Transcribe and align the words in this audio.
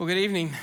Well, 0.00 0.06
good 0.06 0.16
evening. 0.16 0.54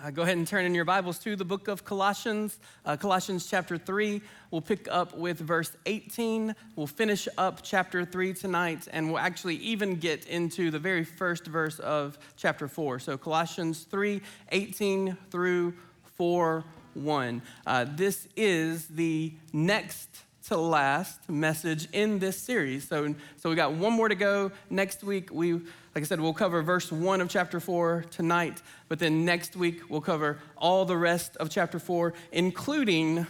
Uh, 0.00 0.12
go 0.12 0.22
ahead 0.22 0.36
and 0.36 0.46
turn 0.46 0.64
in 0.64 0.76
your 0.76 0.84
Bibles 0.84 1.18
to 1.18 1.34
the 1.34 1.44
book 1.44 1.66
of 1.66 1.84
Colossians, 1.84 2.60
uh, 2.84 2.96
Colossians 2.96 3.50
chapter 3.50 3.76
3. 3.76 4.22
We'll 4.52 4.60
pick 4.60 4.86
up 4.88 5.18
with 5.18 5.40
verse 5.40 5.72
18. 5.86 6.54
We'll 6.76 6.86
finish 6.86 7.26
up 7.36 7.62
chapter 7.64 8.04
3 8.04 8.32
tonight, 8.32 8.86
and 8.92 9.08
we'll 9.08 9.18
actually 9.18 9.56
even 9.56 9.96
get 9.96 10.24
into 10.26 10.70
the 10.70 10.78
very 10.78 11.02
first 11.02 11.46
verse 11.46 11.80
of 11.80 12.16
chapter 12.36 12.68
4. 12.68 13.00
So, 13.00 13.18
Colossians 13.18 13.82
3 13.82 14.22
18 14.52 15.16
through 15.32 15.74
4 16.14 16.62
1. 16.94 17.42
Uh, 17.66 17.86
this 17.96 18.28
is 18.36 18.86
the 18.86 19.32
next 19.52 20.25
to 20.46 20.56
last 20.56 21.28
message 21.28 21.88
in 21.92 22.20
this 22.20 22.38
series. 22.38 22.86
So, 22.86 23.14
so 23.36 23.50
we 23.50 23.56
got 23.56 23.72
one 23.72 23.92
more 23.92 24.08
to 24.08 24.14
go. 24.14 24.52
Next 24.70 25.02
week, 25.02 25.30
we, 25.32 25.54
like 25.54 25.64
I 25.96 26.02
said, 26.02 26.20
we'll 26.20 26.32
cover 26.32 26.62
verse 26.62 26.92
one 26.92 27.20
of 27.20 27.28
chapter 27.28 27.58
four 27.58 28.04
tonight, 28.12 28.62
but 28.88 29.00
then 29.00 29.24
next 29.24 29.56
week, 29.56 29.90
we'll 29.90 30.00
cover 30.00 30.38
all 30.56 30.84
the 30.84 30.96
rest 30.96 31.36
of 31.38 31.50
chapter 31.50 31.80
four, 31.80 32.14
including 32.30 33.26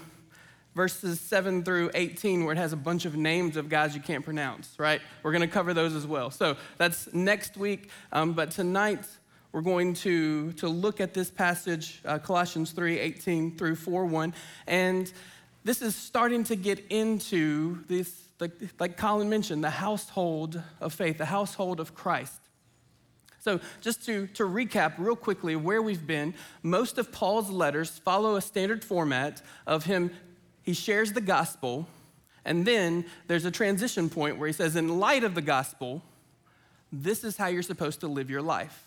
verses 0.75 1.19
7 1.19 1.65
through 1.65 1.91
18, 1.95 2.45
where 2.45 2.53
it 2.53 2.59
has 2.59 2.75
a 2.75 2.77
bunch 2.77 3.07
of 3.07 3.17
names 3.17 3.57
of 3.57 3.71
guys 3.71 3.95
you 3.95 4.03
can't 4.03 4.23
pronounce, 4.23 4.75
right? 4.79 5.01
We're 5.23 5.33
going 5.33 5.41
to 5.41 5.49
cover 5.49 5.73
those 5.73 5.95
as 5.95 6.07
well. 6.07 6.31
So 6.31 6.59
that's 6.77 7.13
next 7.15 7.57
week. 7.57 7.89
Um, 8.13 8.35
but 8.35 8.51
tonight, 8.51 9.07
we're 9.53 9.63
going 9.63 9.95
to, 9.95 10.53
to 10.53 10.69
look 10.69 11.01
at 11.01 11.15
this 11.15 11.31
passage, 11.31 12.03
uh, 12.05 12.19
Colossians 12.19 12.73
3 12.73 12.99
18 12.99 13.57
through 13.57 13.77
4 13.77 14.05
1. 14.05 14.35
And 14.67 15.11
this 15.67 15.83
is 15.83 15.97
starting 15.97 16.45
to 16.45 16.55
get 16.55 16.79
into 16.91 17.83
this, 17.89 18.29
like, 18.39 18.53
like 18.79 18.97
Colin 18.97 19.29
mentioned, 19.29 19.65
the 19.65 19.71
household 19.71 20.63
of 20.81 20.95
faith, 20.95 21.19
the 21.19 21.25
household 21.25 21.81
of 21.81 21.93
Christ. 21.93 22.41
So, 23.41 23.59
just 23.81 24.07
to, 24.07 24.29
to 24.29 24.45
recap 24.45 24.95
real 24.97 25.17
quickly 25.17 25.57
where 25.57 25.83
we've 25.83 26.07
been, 26.07 26.35
most 26.63 26.99
of 26.99 27.11
Paul's 27.11 27.51
letters 27.51 27.99
follow 27.99 28.37
a 28.37 28.41
standard 28.41 28.85
format 28.85 29.43
of 29.67 29.87
him, 29.87 30.13
he 30.63 30.73
shares 30.73 31.13
the 31.15 31.21
gospel, 31.21 31.89
and 32.45 32.65
then 32.65 33.05
there's 33.27 33.45
a 33.45 33.51
transition 33.51 34.09
point 34.09 34.39
where 34.39 34.47
he 34.47 34.53
says, 34.53 34.77
in 34.77 35.01
light 35.01 35.25
of 35.25 35.35
the 35.35 35.43
gospel, 35.43 36.01
this 36.93 37.25
is 37.25 37.37
how 37.37 37.49
you're 37.49 37.63
supposed 37.63 37.99
to 38.01 38.07
live 38.07 38.31
your 38.31 38.43
life. 38.43 38.85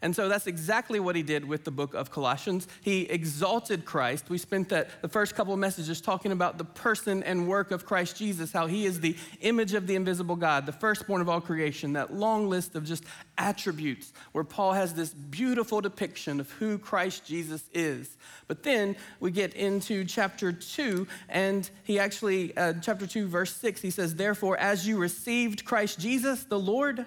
And 0.00 0.14
so 0.14 0.28
that's 0.28 0.46
exactly 0.46 1.00
what 1.00 1.16
he 1.16 1.22
did 1.22 1.44
with 1.44 1.64
the 1.64 1.70
book 1.70 1.94
of 1.94 2.10
Colossians. 2.10 2.68
He 2.82 3.02
exalted 3.02 3.84
Christ. 3.84 4.30
We 4.30 4.38
spent 4.38 4.68
the 4.68 4.86
first 5.08 5.34
couple 5.34 5.52
of 5.52 5.58
messages 5.58 6.00
talking 6.00 6.32
about 6.32 6.58
the 6.58 6.64
person 6.64 7.22
and 7.22 7.48
work 7.48 7.70
of 7.70 7.84
Christ 7.84 8.16
Jesus, 8.16 8.52
how 8.52 8.66
he 8.66 8.86
is 8.86 9.00
the 9.00 9.16
image 9.40 9.74
of 9.74 9.86
the 9.86 9.96
invisible 9.96 10.36
God, 10.36 10.66
the 10.66 10.72
firstborn 10.72 11.20
of 11.20 11.28
all 11.28 11.40
creation, 11.40 11.94
that 11.94 12.12
long 12.12 12.48
list 12.48 12.76
of 12.76 12.84
just 12.84 13.04
attributes 13.36 14.12
where 14.32 14.44
Paul 14.44 14.72
has 14.72 14.94
this 14.94 15.10
beautiful 15.10 15.80
depiction 15.80 16.40
of 16.40 16.50
who 16.52 16.78
Christ 16.78 17.24
Jesus 17.24 17.64
is. 17.72 18.16
But 18.46 18.62
then 18.62 18.96
we 19.20 19.30
get 19.30 19.54
into 19.54 20.04
chapter 20.04 20.52
2, 20.52 21.06
and 21.28 21.68
he 21.84 21.98
actually, 21.98 22.56
uh, 22.56 22.74
chapter 22.82 23.06
2, 23.06 23.28
verse 23.28 23.54
6, 23.56 23.80
he 23.80 23.90
says, 23.90 24.14
Therefore, 24.14 24.56
as 24.56 24.86
you 24.86 24.98
received 24.98 25.64
Christ 25.64 25.98
Jesus, 25.98 26.44
the 26.44 26.58
Lord, 26.58 27.04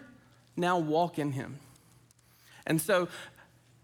now 0.56 0.78
walk 0.78 1.18
in 1.18 1.32
him. 1.32 1.60
And 2.66 2.80
so 2.80 3.08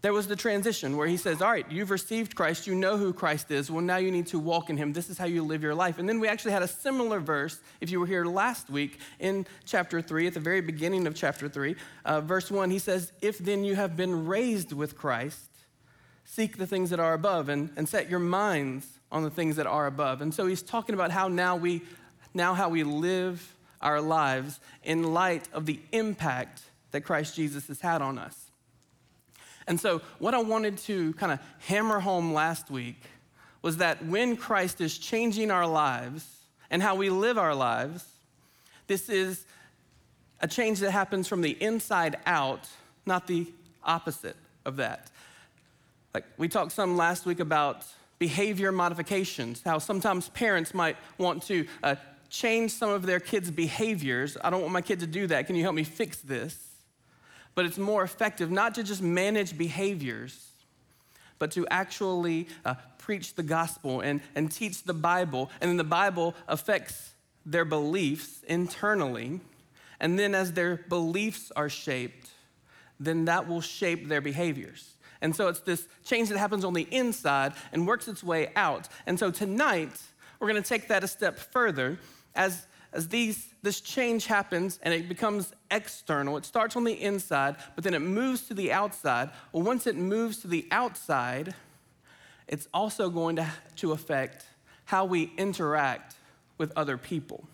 there 0.00 0.12
was 0.12 0.28
the 0.28 0.36
transition 0.36 0.96
where 0.96 1.08
he 1.08 1.16
says, 1.16 1.42
All 1.42 1.50
right, 1.50 1.70
you've 1.70 1.90
received 1.90 2.36
Christ, 2.36 2.66
you 2.66 2.74
know 2.74 2.96
who 2.96 3.12
Christ 3.12 3.50
is. 3.50 3.70
Well, 3.70 3.82
now 3.82 3.96
you 3.96 4.12
need 4.12 4.28
to 4.28 4.38
walk 4.38 4.70
in 4.70 4.76
him. 4.76 4.92
This 4.92 5.10
is 5.10 5.18
how 5.18 5.24
you 5.24 5.42
live 5.42 5.62
your 5.62 5.74
life. 5.74 5.98
And 5.98 6.08
then 6.08 6.20
we 6.20 6.28
actually 6.28 6.52
had 6.52 6.62
a 6.62 6.68
similar 6.68 7.18
verse, 7.18 7.60
if 7.80 7.90
you 7.90 7.98
were 7.98 8.06
here 8.06 8.24
last 8.24 8.70
week, 8.70 9.00
in 9.18 9.46
chapter 9.64 10.00
3, 10.00 10.28
at 10.28 10.34
the 10.34 10.40
very 10.40 10.60
beginning 10.60 11.06
of 11.08 11.16
chapter 11.16 11.48
3, 11.48 11.74
uh, 12.04 12.20
verse 12.20 12.50
1. 12.50 12.70
He 12.70 12.78
says, 12.78 13.12
If 13.20 13.38
then 13.38 13.64
you 13.64 13.74
have 13.74 13.96
been 13.96 14.26
raised 14.26 14.72
with 14.72 14.96
Christ, 14.96 15.50
seek 16.24 16.58
the 16.58 16.66
things 16.66 16.90
that 16.90 17.00
are 17.00 17.14
above 17.14 17.48
and, 17.48 17.70
and 17.76 17.88
set 17.88 18.08
your 18.08 18.20
minds 18.20 18.86
on 19.10 19.24
the 19.24 19.30
things 19.30 19.56
that 19.56 19.66
are 19.66 19.86
above. 19.86 20.20
And 20.20 20.32
so 20.32 20.46
he's 20.46 20.62
talking 20.62 20.94
about 20.94 21.10
how 21.10 21.26
now 21.26 21.56
we, 21.56 21.82
now 22.34 22.54
how 22.54 22.68
we 22.68 22.84
live 22.84 23.56
our 23.80 24.00
lives 24.00 24.60
in 24.84 25.12
light 25.14 25.48
of 25.52 25.66
the 25.66 25.80
impact 25.90 26.62
that 26.92 27.00
Christ 27.00 27.34
Jesus 27.34 27.66
has 27.66 27.80
had 27.80 28.00
on 28.00 28.16
us. 28.18 28.47
And 29.68 29.78
so, 29.78 30.00
what 30.18 30.34
I 30.34 30.40
wanted 30.40 30.78
to 30.78 31.12
kind 31.12 31.30
of 31.30 31.38
hammer 31.60 32.00
home 32.00 32.32
last 32.32 32.70
week 32.70 33.00
was 33.60 33.76
that 33.76 34.04
when 34.06 34.36
Christ 34.36 34.80
is 34.80 34.96
changing 34.96 35.50
our 35.50 35.66
lives 35.66 36.26
and 36.70 36.82
how 36.82 36.94
we 36.94 37.10
live 37.10 37.36
our 37.36 37.54
lives, 37.54 38.04
this 38.86 39.10
is 39.10 39.44
a 40.40 40.48
change 40.48 40.80
that 40.80 40.90
happens 40.90 41.28
from 41.28 41.42
the 41.42 41.50
inside 41.62 42.16
out, 42.24 42.66
not 43.04 43.26
the 43.26 43.46
opposite 43.84 44.36
of 44.64 44.76
that. 44.76 45.10
Like 46.14 46.24
we 46.38 46.48
talked 46.48 46.72
some 46.72 46.96
last 46.96 47.26
week 47.26 47.38
about 47.38 47.84
behavior 48.18 48.72
modifications, 48.72 49.62
how 49.62 49.78
sometimes 49.78 50.30
parents 50.30 50.72
might 50.72 50.96
want 51.18 51.42
to 51.44 51.66
uh, 51.82 51.96
change 52.30 52.70
some 52.70 52.88
of 52.88 53.04
their 53.04 53.20
kids' 53.20 53.50
behaviors. 53.50 54.38
I 54.42 54.48
don't 54.48 54.62
want 54.62 54.72
my 54.72 54.80
kid 54.80 55.00
to 55.00 55.06
do 55.06 55.26
that. 55.26 55.46
Can 55.46 55.56
you 55.56 55.62
help 55.62 55.74
me 55.74 55.84
fix 55.84 56.18
this? 56.18 56.56
But 57.58 57.66
it's 57.66 57.76
more 57.76 58.04
effective 58.04 58.52
not 58.52 58.76
to 58.76 58.84
just 58.84 59.02
manage 59.02 59.58
behaviors, 59.58 60.52
but 61.40 61.50
to 61.50 61.66
actually 61.72 62.46
uh, 62.64 62.76
preach 62.98 63.34
the 63.34 63.42
gospel 63.42 64.00
and, 64.00 64.20
and 64.36 64.48
teach 64.48 64.84
the 64.84 64.94
Bible. 64.94 65.50
And 65.60 65.68
then 65.68 65.76
the 65.76 65.82
Bible 65.82 66.36
affects 66.46 67.14
their 67.44 67.64
beliefs 67.64 68.44
internally. 68.44 69.40
And 69.98 70.16
then 70.16 70.36
as 70.36 70.52
their 70.52 70.76
beliefs 70.88 71.50
are 71.56 71.68
shaped, 71.68 72.30
then 73.00 73.24
that 73.24 73.48
will 73.48 73.60
shape 73.60 74.06
their 74.06 74.20
behaviors. 74.20 74.94
And 75.20 75.34
so 75.34 75.48
it's 75.48 75.58
this 75.58 75.88
change 76.04 76.28
that 76.28 76.38
happens 76.38 76.64
on 76.64 76.74
the 76.74 76.86
inside 76.92 77.54
and 77.72 77.88
works 77.88 78.06
its 78.06 78.22
way 78.22 78.52
out. 78.54 78.86
And 79.04 79.18
so 79.18 79.32
tonight, 79.32 80.00
we're 80.38 80.48
going 80.48 80.62
to 80.62 80.68
take 80.68 80.86
that 80.86 81.02
a 81.02 81.08
step 81.08 81.40
further 81.40 81.98
as 82.36 82.68
as 82.92 83.08
these, 83.08 83.48
this 83.62 83.80
change 83.80 84.26
happens 84.26 84.78
and 84.82 84.94
it 84.94 85.08
becomes 85.08 85.52
external, 85.70 86.36
it 86.36 86.44
starts 86.44 86.76
on 86.76 86.84
the 86.84 86.92
inside, 86.92 87.56
but 87.74 87.84
then 87.84 87.94
it 87.94 88.00
moves 88.00 88.42
to 88.48 88.54
the 88.54 88.72
outside. 88.72 89.30
Well, 89.52 89.62
once 89.62 89.86
it 89.86 89.96
moves 89.96 90.38
to 90.38 90.48
the 90.48 90.66
outside, 90.70 91.54
it's 92.46 92.68
also 92.72 93.10
going 93.10 93.36
to, 93.36 93.46
to 93.76 93.92
affect 93.92 94.46
how 94.86 95.04
we 95.04 95.32
interact 95.36 96.14
with 96.56 96.72
other 96.76 96.96
people. 96.96 97.44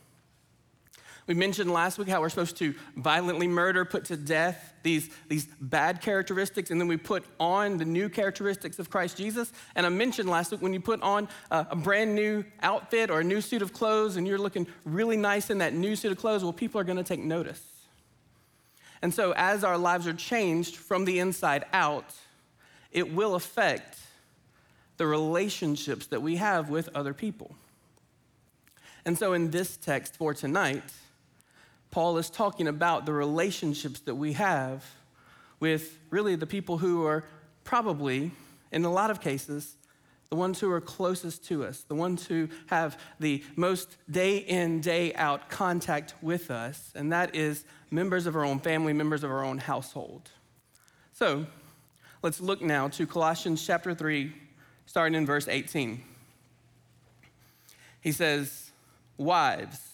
We 1.26 1.32
mentioned 1.32 1.72
last 1.72 1.96
week 1.96 2.08
how 2.08 2.20
we're 2.20 2.28
supposed 2.28 2.58
to 2.58 2.74
violently 2.96 3.48
murder, 3.48 3.86
put 3.86 4.04
to 4.06 4.16
death 4.16 4.74
these, 4.82 5.08
these 5.28 5.46
bad 5.58 6.02
characteristics, 6.02 6.70
and 6.70 6.78
then 6.78 6.86
we 6.86 6.98
put 6.98 7.24
on 7.40 7.78
the 7.78 7.86
new 7.86 8.10
characteristics 8.10 8.78
of 8.78 8.90
Christ 8.90 9.16
Jesus. 9.16 9.50
And 9.74 9.86
I 9.86 9.88
mentioned 9.88 10.28
last 10.28 10.52
week 10.52 10.60
when 10.60 10.74
you 10.74 10.80
put 10.80 11.00
on 11.00 11.28
a, 11.50 11.66
a 11.70 11.76
brand 11.76 12.14
new 12.14 12.44
outfit 12.62 13.10
or 13.10 13.20
a 13.20 13.24
new 13.24 13.40
suit 13.40 13.62
of 13.62 13.72
clothes 13.72 14.16
and 14.16 14.26
you're 14.26 14.38
looking 14.38 14.66
really 14.84 15.16
nice 15.16 15.48
in 15.48 15.58
that 15.58 15.72
new 15.72 15.96
suit 15.96 16.12
of 16.12 16.18
clothes, 16.18 16.42
well, 16.42 16.52
people 16.52 16.78
are 16.78 16.84
going 16.84 16.98
to 16.98 17.04
take 17.04 17.20
notice. 17.20 17.62
And 19.00 19.12
so 19.12 19.32
as 19.32 19.64
our 19.64 19.78
lives 19.78 20.06
are 20.06 20.14
changed 20.14 20.76
from 20.76 21.06
the 21.06 21.18
inside 21.20 21.64
out, 21.72 22.12
it 22.92 23.14
will 23.14 23.34
affect 23.34 23.98
the 24.98 25.06
relationships 25.06 26.06
that 26.08 26.20
we 26.20 26.36
have 26.36 26.68
with 26.68 26.88
other 26.94 27.14
people. 27.14 27.54
And 29.06 29.18
so 29.18 29.32
in 29.32 29.50
this 29.50 29.76
text 29.76 30.16
for 30.16 30.32
tonight, 30.34 30.84
Paul 31.94 32.18
is 32.18 32.28
talking 32.28 32.66
about 32.66 33.06
the 33.06 33.12
relationships 33.12 34.00
that 34.00 34.16
we 34.16 34.32
have 34.32 34.84
with 35.60 35.96
really 36.10 36.34
the 36.34 36.44
people 36.44 36.78
who 36.78 37.06
are 37.06 37.22
probably, 37.62 38.32
in 38.72 38.84
a 38.84 38.90
lot 38.90 39.12
of 39.12 39.20
cases, 39.20 39.76
the 40.28 40.34
ones 40.34 40.58
who 40.58 40.68
are 40.72 40.80
closest 40.80 41.44
to 41.44 41.64
us, 41.64 41.82
the 41.82 41.94
ones 41.94 42.26
who 42.26 42.48
have 42.66 42.98
the 43.20 43.44
most 43.54 43.96
day 44.10 44.38
in, 44.38 44.80
day 44.80 45.14
out 45.14 45.48
contact 45.48 46.14
with 46.20 46.50
us, 46.50 46.90
and 46.96 47.12
that 47.12 47.36
is 47.36 47.64
members 47.92 48.26
of 48.26 48.34
our 48.34 48.44
own 48.44 48.58
family, 48.58 48.92
members 48.92 49.22
of 49.22 49.30
our 49.30 49.44
own 49.44 49.58
household. 49.58 50.32
So 51.12 51.46
let's 52.22 52.40
look 52.40 52.60
now 52.60 52.88
to 52.88 53.06
Colossians 53.06 53.64
chapter 53.64 53.94
3, 53.94 54.32
starting 54.86 55.14
in 55.14 55.26
verse 55.26 55.46
18. 55.46 56.02
He 58.00 58.10
says, 58.10 58.72
Wives, 59.16 59.93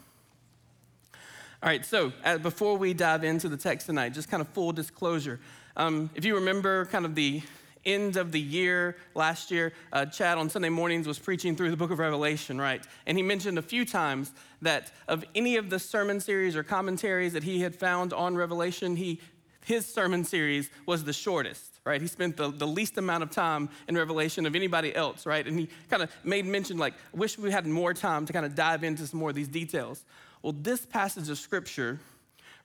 All 1.63 1.69
right, 1.69 1.85
so 1.85 2.11
uh, 2.25 2.39
before 2.39 2.75
we 2.75 2.95
dive 2.95 3.23
into 3.23 3.47
the 3.47 3.55
text 3.55 3.85
tonight, 3.85 4.15
just 4.15 4.31
kind 4.31 4.41
of 4.41 4.47
full 4.47 4.71
disclosure. 4.71 5.39
Um, 5.77 6.09
if 6.15 6.25
you 6.25 6.33
remember 6.33 6.87
kind 6.87 7.05
of 7.05 7.13
the 7.13 7.43
end 7.85 8.17
of 8.17 8.31
the 8.31 8.39
year 8.39 8.97
last 9.13 9.51
year, 9.51 9.71
uh, 9.93 10.07
Chad 10.07 10.39
on 10.39 10.49
Sunday 10.49 10.69
mornings 10.69 11.05
was 11.05 11.19
preaching 11.19 11.55
through 11.55 11.69
the 11.69 11.77
book 11.77 11.91
of 11.91 11.99
Revelation, 11.99 12.59
right? 12.59 12.83
And 13.05 13.15
he 13.15 13.21
mentioned 13.21 13.59
a 13.59 13.61
few 13.61 13.85
times 13.85 14.31
that 14.63 14.91
of 15.07 15.23
any 15.35 15.57
of 15.57 15.69
the 15.69 15.77
sermon 15.77 16.19
series 16.19 16.55
or 16.55 16.63
commentaries 16.63 17.33
that 17.33 17.43
he 17.43 17.61
had 17.61 17.75
found 17.75 18.11
on 18.11 18.35
Revelation, 18.35 18.95
he, 18.95 19.21
his 19.63 19.85
sermon 19.85 20.23
series 20.23 20.71
was 20.87 21.03
the 21.03 21.13
shortest, 21.13 21.79
right? 21.85 22.01
He 22.01 22.07
spent 22.07 22.37
the, 22.37 22.49
the 22.49 22.65
least 22.65 22.97
amount 22.97 23.21
of 23.21 23.29
time 23.29 23.69
in 23.87 23.95
Revelation 23.95 24.47
of 24.47 24.55
anybody 24.55 24.95
else, 24.95 25.27
right? 25.27 25.45
And 25.45 25.59
he 25.59 25.69
kind 25.91 26.01
of 26.01 26.09
made 26.23 26.47
mention, 26.47 26.79
like, 26.79 26.95
wish 27.13 27.37
we 27.37 27.51
had 27.51 27.67
more 27.67 27.93
time 27.93 28.25
to 28.25 28.33
kind 28.33 28.47
of 28.47 28.55
dive 28.55 28.83
into 28.83 29.05
some 29.05 29.19
more 29.19 29.29
of 29.29 29.35
these 29.35 29.47
details. 29.47 30.03
Well, 30.41 30.53
this 30.53 30.85
passage 30.85 31.29
of 31.29 31.37
scripture, 31.37 31.99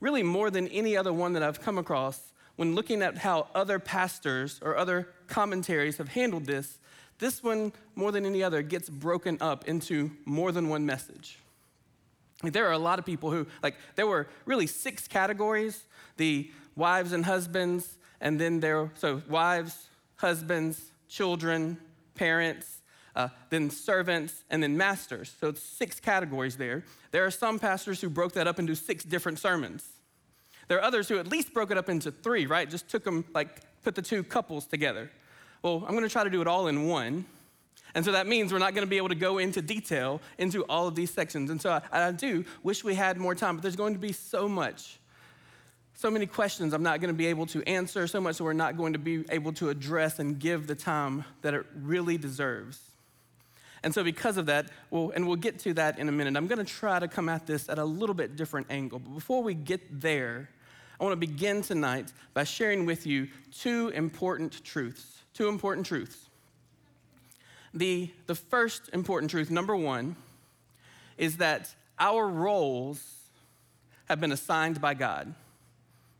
really 0.00 0.22
more 0.22 0.50
than 0.50 0.68
any 0.68 0.96
other 0.96 1.12
one 1.12 1.34
that 1.34 1.42
I've 1.42 1.60
come 1.60 1.78
across, 1.78 2.32
when 2.56 2.74
looking 2.74 3.02
at 3.02 3.18
how 3.18 3.48
other 3.54 3.78
pastors 3.78 4.58
or 4.62 4.76
other 4.76 5.08
commentaries 5.26 5.98
have 5.98 6.08
handled 6.08 6.46
this, 6.46 6.78
this 7.18 7.42
one, 7.42 7.72
more 7.94 8.12
than 8.12 8.24
any 8.26 8.42
other, 8.42 8.62
gets 8.62 8.88
broken 8.88 9.38
up 9.40 9.68
into 9.68 10.10
more 10.24 10.52
than 10.52 10.68
one 10.68 10.84
message. 10.86 11.38
Like, 12.42 12.52
there 12.52 12.66
are 12.66 12.72
a 12.72 12.78
lot 12.78 12.98
of 12.98 13.06
people 13.06 13.30
who, 13.30 13.46
like, 13.62 13.76
there 13.94 14.06
were 14.06 14.28
really 14.44 14.66
six 14.66 15.08
categories 15.08 15.84
the 16.18 16.50
wives 16.76 17.12
and 17.12 17.24
husbands, 17.24 17.98
and 18.22 18.40
then 18.40 18.60
there, 18.60 18.90
so 18.94 19.22
wives, 19.28 19.88
husbands, 20.16 20.80
children, 21.08 21.76
parents, 22.14 22.75
uh, 23.16 23.28
then 23.50 23.70
servants, 23.70 24.44
and 24.50 24.62
then 24.62 24.76
masters. 24.76 25.34
So 25.40 25.48
it's 25.48 25.62
six 25.62 25.98
categories 25.98 26.56
there. 26.56 26.84
There 27.10 27.24
are 27.24 27.30
some 27.30 27.58
pastors 27.58 28.00
who 28.00 28.08
broke 28.08 28.32
that 28.34 28.46
up 28.46 28.58
into 28.58 28.76
six 28.76 29.02
different 29.04 29.38
sermons. 29.38 29.84
There 30.68 30.78
are 30.78 30.82
others 30.82 31.08
who 31.08 31.18
at 31.18 31.26
least 31.26 31.52
broke 31.54 31.70
it 31.70 31.78
up 31.78 31.88
into 31.88 32.10
three, 32.10 32.46
right? 32.46 32.68
Just 32.68 32.88
took 32.88 33.04
them, 33.04 33.24
like, 33.34 33.62
put 33.82 33.94
the 33.94 34.02
two 34.02 34.22
couples 34.22 34.66
together. 34.66 35.10
Well, 35.62 35.84
I'm 35.86 35.94
gonna 35.94 36.08
try 36.08 36.24
to 36.24 36.30
do 36.30 36.40
it 36.40 36.46
all 36.46 36.68
in 36.68 36.86
one. 36.86 37.24
And 37.94 38.04
so 38.04 38.12
that 38.12 38.26
means 38.26 38.52
we're 38.52 38.58
not 38.58 38.74
gonna 38.74 38.86
be 38.86 38.98
able 38.98 39.08
to 39.08 39.14
go 39.14 39.38
into 39.38 39.62
detail 39.62 40.20
into 40.38 40.64
all 40.64 40.86
of 40.86 40.94
these 40.94 41.10
sections. 41.10 41.50
And 41.50 41.60
so 41.60 41.70
I, 41.70 42.08
I 42.08 42.12
do 42.12 42.44
wish 42.62 42.84
we 42.84 42.94
had 42.94 43.16
more 43.16 43.34
time, 43.34 43.56
but 43.56 43.62
there's 43.62 43.76
going 43.76 43.94
to 43.94 43.98
be 43.98 44.12
so 44.12 44.48
much 44.48 44.98
so 45.96 46.10
many 46.10 46.26
questions 46.26 46.74
I'm 46.74 46.82
not 46.82 47.00
going 47.00 47.12
to 47.12 47.16
be 47.16 47.26
able 47.26 47.46
to 47.46 47.66
answer, 47.66 48.06
so 48.06 48.20
much 48.20 48.36
that 48.36 48.44
we're 48.44 48.52
not 48.52 48.76
going 48.76 48.92
to 48.92 48.98
be 48.98 49.24
able 49.30 49.52
to 49.54 49.70
address 49.70 50.18
and 50.18 50.38
give 50.38 50.66
the 50.66 50.74
time 50.74 51.24
that 51.40 51.54
it 51.54 51.64
really 51.74 52.18
deserves. 52.18 52.78
And 53.82 53.94
so, 53.94 54.02
because 54.02 54.36
of 54.36 54.46
that, 54.46 54.66
well, 54.90 55.12
and 55.14 55.26
we'll 55.26 55.36
get 55.36 55.58
to 55.60 55.74
that 55.74 55.98
in 55.98 56.08
a 56.08 56.12
minute, 56.12 56.36
I'm 56.36 56.46
going 56.46 56.64
to 56.64 56.72
try 56.72 56.98
to 56.98 57.08
come 57.08 57.28
at 57.28 57.46
this 57.46 57.68
at 57.68 57.78
a 57.78 57.84
little 57.84 58.14
bit 58.14 58.36
different 58.36 58.66
angle. 58.70 58.98
But 58.98 59.14
before 59.14 59.42
we 59.42 59.54
get 59.54 60.00
there, 60.00 60.48
I 60.98 61.04
want 61.04 61.12
to 61.12 61.26
begin 61.26 61.62
tonight 61.62 62.12
by 62.32 62.44
sharing 62.44 62.86
with 62.86 63.06
you 63.06 63.28
two 63.52 63.88
important 63.88 64.64
truths. 64.64 65.18
Two 65.34 65.48
important 65.48 65.86
truths. 65.86 66.16
The, 67.74 68.10
the 68.26 68.34
first 68.34 68.88
important 68.94 69.30
truth, 69.30 69.50
number 69.50 69.76
one, 69.76 70.16
is 71.18 71.36
that 71.36 71.74
our 71.98 72.26
roles 72.26 73.02
have 74.06 74.20
been 74.20 74.32
assigned 74.32 74.80
by 74.80 74.94
God. 74.94 75.34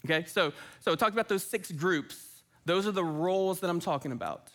Okay, 0.04 0.26
so, 0.26 0.52
so 0.80 0.94
talked 0.94 1.14
about 1.14 1.28
those 1.28 1.42
six 1.42 1.72
groups. 1.72 2.42
Those 2.66 2.86
are 2.86 2.92
the 2.92 3.04
roles 3.04 3.60
that 3.60 3.70
I'm 3.70 3.80
talking 3.80 4.12
about. 4.12 4.50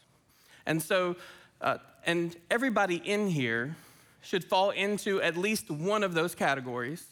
And 0.65 0.81
so 0.81 1.15
uh, 1.61 1.77
and 2.05 2.35
everybody 2.49 2.95
in 2.95 3.27
here 3.27 3.75
should 4.21 4.43
fall 4.43 4.71
into 4.71 5.21
at 5.21 5.37
least 5.37 5.69
one 5.69 6.03
of 6.03 6.13
those 6.13 6.35
categories. 6.35 7.05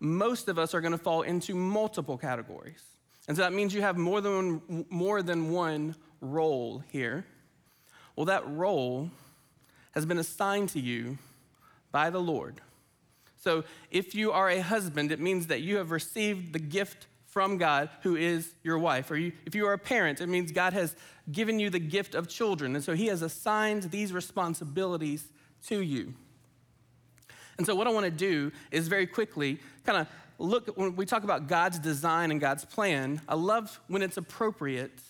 Most 0.00 0.48
of 0.48 0.58
us 0.58 0.74
are 0.74 0.80
going 0.80 0.92
to 0.92 0.98
fall 0.98 1.22
into 1.22 1.54
multiple 1.54 2.18
categories. 2.18 2.82
And 3.26 3.36
so 3.36 3.42
that 3.42 3.52
means 3.52 3.74
you 3.74 3.80
have 3.82 3.96
more 3.96 4.20
than, 4.20 4.86
more 4.90 5.22
than 5.22 5.50
one 5.50 5.94
role 6.20 6.82
here. 6.90 7.24
Well, 8.16 8.26
that 8.26 8.46
role 8.48 9.10
has 9.92 10.04
been 10.04 10.18
assigned 10.18 10.70
to 10.70 10.80
you 10.80 11.18
by 11.90 12.10
the 12.10 12.20
Lord. 12.20 12.60
So 13.36 13.64
if 13.90 14.14
you 14.14 14.32
are 14.32 14.48
a 14.50 14.60
husband, 14.60 15.12
it 15.12 15.20
means 15.20 15.46
that 15.48 15.60
you 15.60 15.76
have 15.76 15.90
received 15.90 16.52
the 16.52 16.58
gift 16.58 17.06
from 17.34 17.58
God 17.58 17.90
who 18.02 18.14
is 18.14 18.54
your 18.62 18.78
wife. 18.78 19.10
Or 19.10 19.16
you, 19.16 19.32
if 19.44 19.56
you 19.56 19.66
are 19.66 19.72
a 19.72 19.78
parent, 19.78 20.20
it 20.20 20.28
means 20.28 20.52
God 20.52 20.72
has 20.72 20.94
given 21.32 21.58
you 21.58 21.68
the 21.68 21.80
gift 21.80 22.14
of 22.14 22.28
children. 22.28 22.76
And 22.76 22.84
so 22.84 22.94
he 22.94 23.08
has 23.08 23.22
assigned 23.22 23.90
these 23.90 24.12
responsibilities 24.12 25.26
to 25.66 25.80
you. 25.80 26.14
And 27.58 27.66
so, 27.66 27.74
what 27.74 27.88
I 27.88 27.90
want 27.90 28.04
to 28.04 28.10
do 28.12 28.52
is 28.70 28.86
very 28.86 29.08
quickly 29.08 29.58
kind 29.84 29.98
of 29.98 30.08
look, 30.38 30.76
when 30.76 30.94
we 30.94 31.06
talk 31.06 31.24
about 31.24 31.48
God's 31.48 31.80
design 31.80 32.30
and 32.30 32.40
God's 32.40 32.64
plan, 32.64 33.20
I 33.28 33.34
love 33.34 33.80
when 33.88 34.02
it's 34.02 34.16
appropriate 34.16 35.00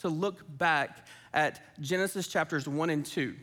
to 0.00 0.08
look 0.08 0.44
back 0.56 1.08
at 1.32 1.60
Genesis 1.80 2.28
chapters 2.28 2.68
1 2.68 2.90
and 2.90 3.04
2. 3.04 3.34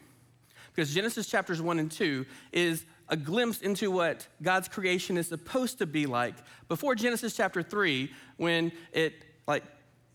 Because 0.74 0.94
Genesis 0.94 1.28
chapters 1.28 1.62
1 1.62 1.80
and 1.80 1.92
2 1.92 2.26
is 2.54 2.86
a 3.12 3.18
glimpse 3.18 3.62
into 3.62 3.92
what 3.92 4.26
God's 4.42 4.70
creation 4.70 5.18
is 5.18 5.28
supposed 5.28 5.78
to 5.80 5.86
be 5.86 6.06
like 6.06 6.34
before 6.70 6.96
Genesis 6.96 7.36
chapter 7.36 7.62
3 7.62 8.10
when 8.38 8.72
it 8.94 9.14
like 9.48 9.64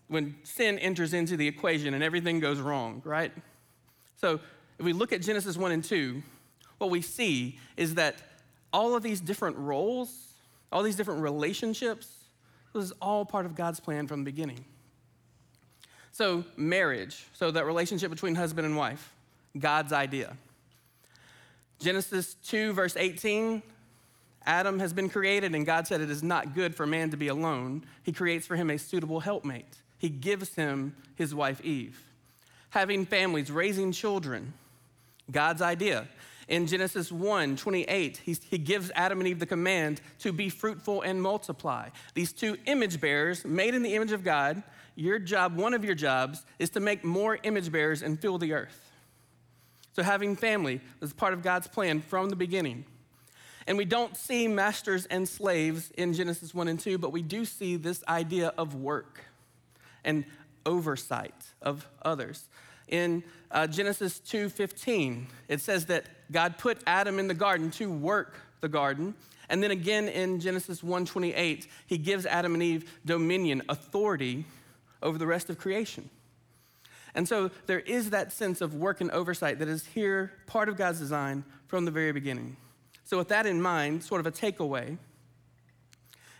when 0.07 0.35
sin 0.43 0.79
enters 0.79 1.13
into 1.13 1.37
the 1.37 1.47
equation 1.47 1.93
and 1.93 2.03
everything 2.03 2.39
goes 2.39 2.59
wrong, 2.59 3.01
right? 3.05 3.31
So, 4.15 4.39
if 4.79 4.85
we 4.85 4.93
look 4.93 5.11
at 5.13 5.21
Genesis 5.21 5.57
1 5.57 5.71
and 5.71 5.83
2, 5.83 6.21
what 6.77 6.89
we 6.89 7.01
see 7.01 7.59
is 7.77 7.95
that 7.95 8.15
all 8.71 8.95
of 8.95 9.03
these 9.03 9.19
different 9.19 9.57
roles, 9.57 10.33
all 10.71 10.83
these 10.83 10.95
different 10.95 11.21
relationships, 11.21 12.07
this 12.73 12.83
is 12.83 12.93
all 13.01 13.25
part 13.25 13.45
of 13.45 13.55
God's 13.55 13.79
plan 13.79 14.07
from 14.07 14.23
the 14.23 14.25
beginning. 14.31 14.63
So, 16.11 16.45
marriage, 16.55 17.25
so 17.33 17.51
that 17.51 17.65
relationship 17.65 18.09
between 18.09 18.35
husband 18.35 18.65
and 18.65 18.77
wife, 18.77 19.13
God's 19.57 19.93
idea. 19.93 20.35
Genesis 21.79 22.35
2, 22.45 22.73
verse 22.73 22.95
18 22.97 23.61
Adam 24.45 24.79
has 24.79 24.93
been 24.93 25.09
created, 25.09 25.53
and 25.53 25.65
God 25.65 25.87
said 25.87 25.99
it 25.99 26.09
is 26.09 26.23
not 26.23 26.55
good 26.55 26.73
for 26.73 26.87
man 26.87 27.09
to 27.11 27.17
be 27.17 27.27
alone. 27.27 27.83
He 28.03 28.13
creates 28.13 28.47
for 28.47 28.55
him 28.55 28.69
a 28.69 28.77
suitable 28.77 29.19
helpmate. 29.19 29.81
He 29.97 30.07
gives 30.07 30.55
him 30.55 30.95
his 31.15 31.35
wife 31.35 31.59
Eve. 31.65 32.01
Having 32.69 33.07
families, 33.07 33.51
raising 33.51 33.91
children, 33.91 34.53
God's 35.29 35.61
idea. 35.61 36.07
In 36.47 36.65
Genesis 36.65 37.11
1 37.11 37.57
28, 37.57 38.21
he 38.25 38.57
gives 38.57 38.89
Adam 38.95 39.19
and 39.19 39.27
Eve 39.27 39.39
the 39.39 39.45
command 39.45 39.99
to 40.19 40.31
be 40.31 40.47
fruitful 40.47 41.01
and 41.01 41.21
multiply. 41.21 41.89
These 42.13 42.31
two 42.31 42.55
image 42.67 43.01
bearers, 43.01 43.43
made 43.43 43.75
in 43.75 43.83
the 43.83 43.95
image 43.95 44.13
of 44.13 44.23
God, 44.23 44.63
your 44.95 45.19
job, 45.19 45.57
one 45.57 45.73
of 45.73 45.83
your 45.83 45.93
jobs, 45.93 46.45
is 46.57 46.69
to 46.71 46.79
make 46.79 47.03
more 47.03 47.37
image 47.43 47.69
bearers 47.69 48.01
and 48.01 48.17
fill 48.17 48.37
the 48.37 48.53
earth. 48.53 48.86
So, 49.97 50.03
having 50.03 50.35
family 50.35 50.79
is 51.01 51.11
part 51.11 51.33
of 51.33 51.41
God's 51.41 51.67
plan 51.67 52.01
from 52.01 52.29
the 52.29 52.35
beginning. 52.35 52.85
And 53.65 53.79
we 53.79 53.85
don't 53.85 54.15
see 54.15 54.47
masters 54.47 55.07
and 55.07 55.27
slaves 55.27 55.89
in 55.97 56.13
Genesis 56.13 56.53
1 56.53 56.67
and 56.67 56.79
2, 56.79 56.99
but 56.99 57.11
we 57.11 57.23
do 57.23 57.45
see 57.45 57.77
this 57.77 58.03
idea 58.07 58.53
of 58.59 58.75
work 58.75 59.25
and 60.05 60.23
oversight 60.67 61.33
of 61.63 61.87
others. 62.03 62.47
In 62.87 63.23
uh, 63.49 63.65
Genesis 63.65 64.19
2:15, 64.19 65.25
it 65.47 65.61
says 65.61 65.87
that 65.87 66.05
God 66.31 66.59
put 66.59 66.77
Adam 66.85 67.17
in 67.17 67.27
the 67.27 67.33
garden 67.33 67.71
to 67.71 67.91
work 67.91 68.39
the 68.61 68.69
garden. 68.69 69.15
And 69.49 69.63
then 69.63 69.71
again 69.71 70.09
in 70.09 70.39
Genesis 70.39 70.83
1:28, 70.83 71.65
he 71.87 71.97
gives 71.97 72.27
Adam 72.27 72.53
and 72.53 72.61
Eve 72.61 72.99
dominion, 73.03 73.63
authority 73.67 74.45
over 75.01 75.17
the 75.17 75.25
rest 75.25 75.49
of 75.49 75.57
creation. 75.57 76.11
And 77.17 77.27
so 77.27 77.49
there 77.65 77.79
is 77.79 78.11
that 78.11 78.31
sense 78.31 78.61
of 78.61 78.75
work 78.75 79.01
and 79.01 79.09
oversight 79.09 79.57
that 79.57 79.67
is 79.67 79.87
here, 79.87 80.31
part 80.45 80.69
of 80.69 80.77
God's 80.77 80.99
design 80.99 81.43
from 81.65 81.83
the 81.83 81.89
very 81.89 82.11
beginning. 82.11 82.57
So, 83.05 83.17
with 83.17 83.29
that 83.29 83.47
in 83.47 83.59
mind, 83.59 84.03
sort 84.03 84.19
of 84.19 84.27
a 84.27 84.31
takeaway 84.31 84.99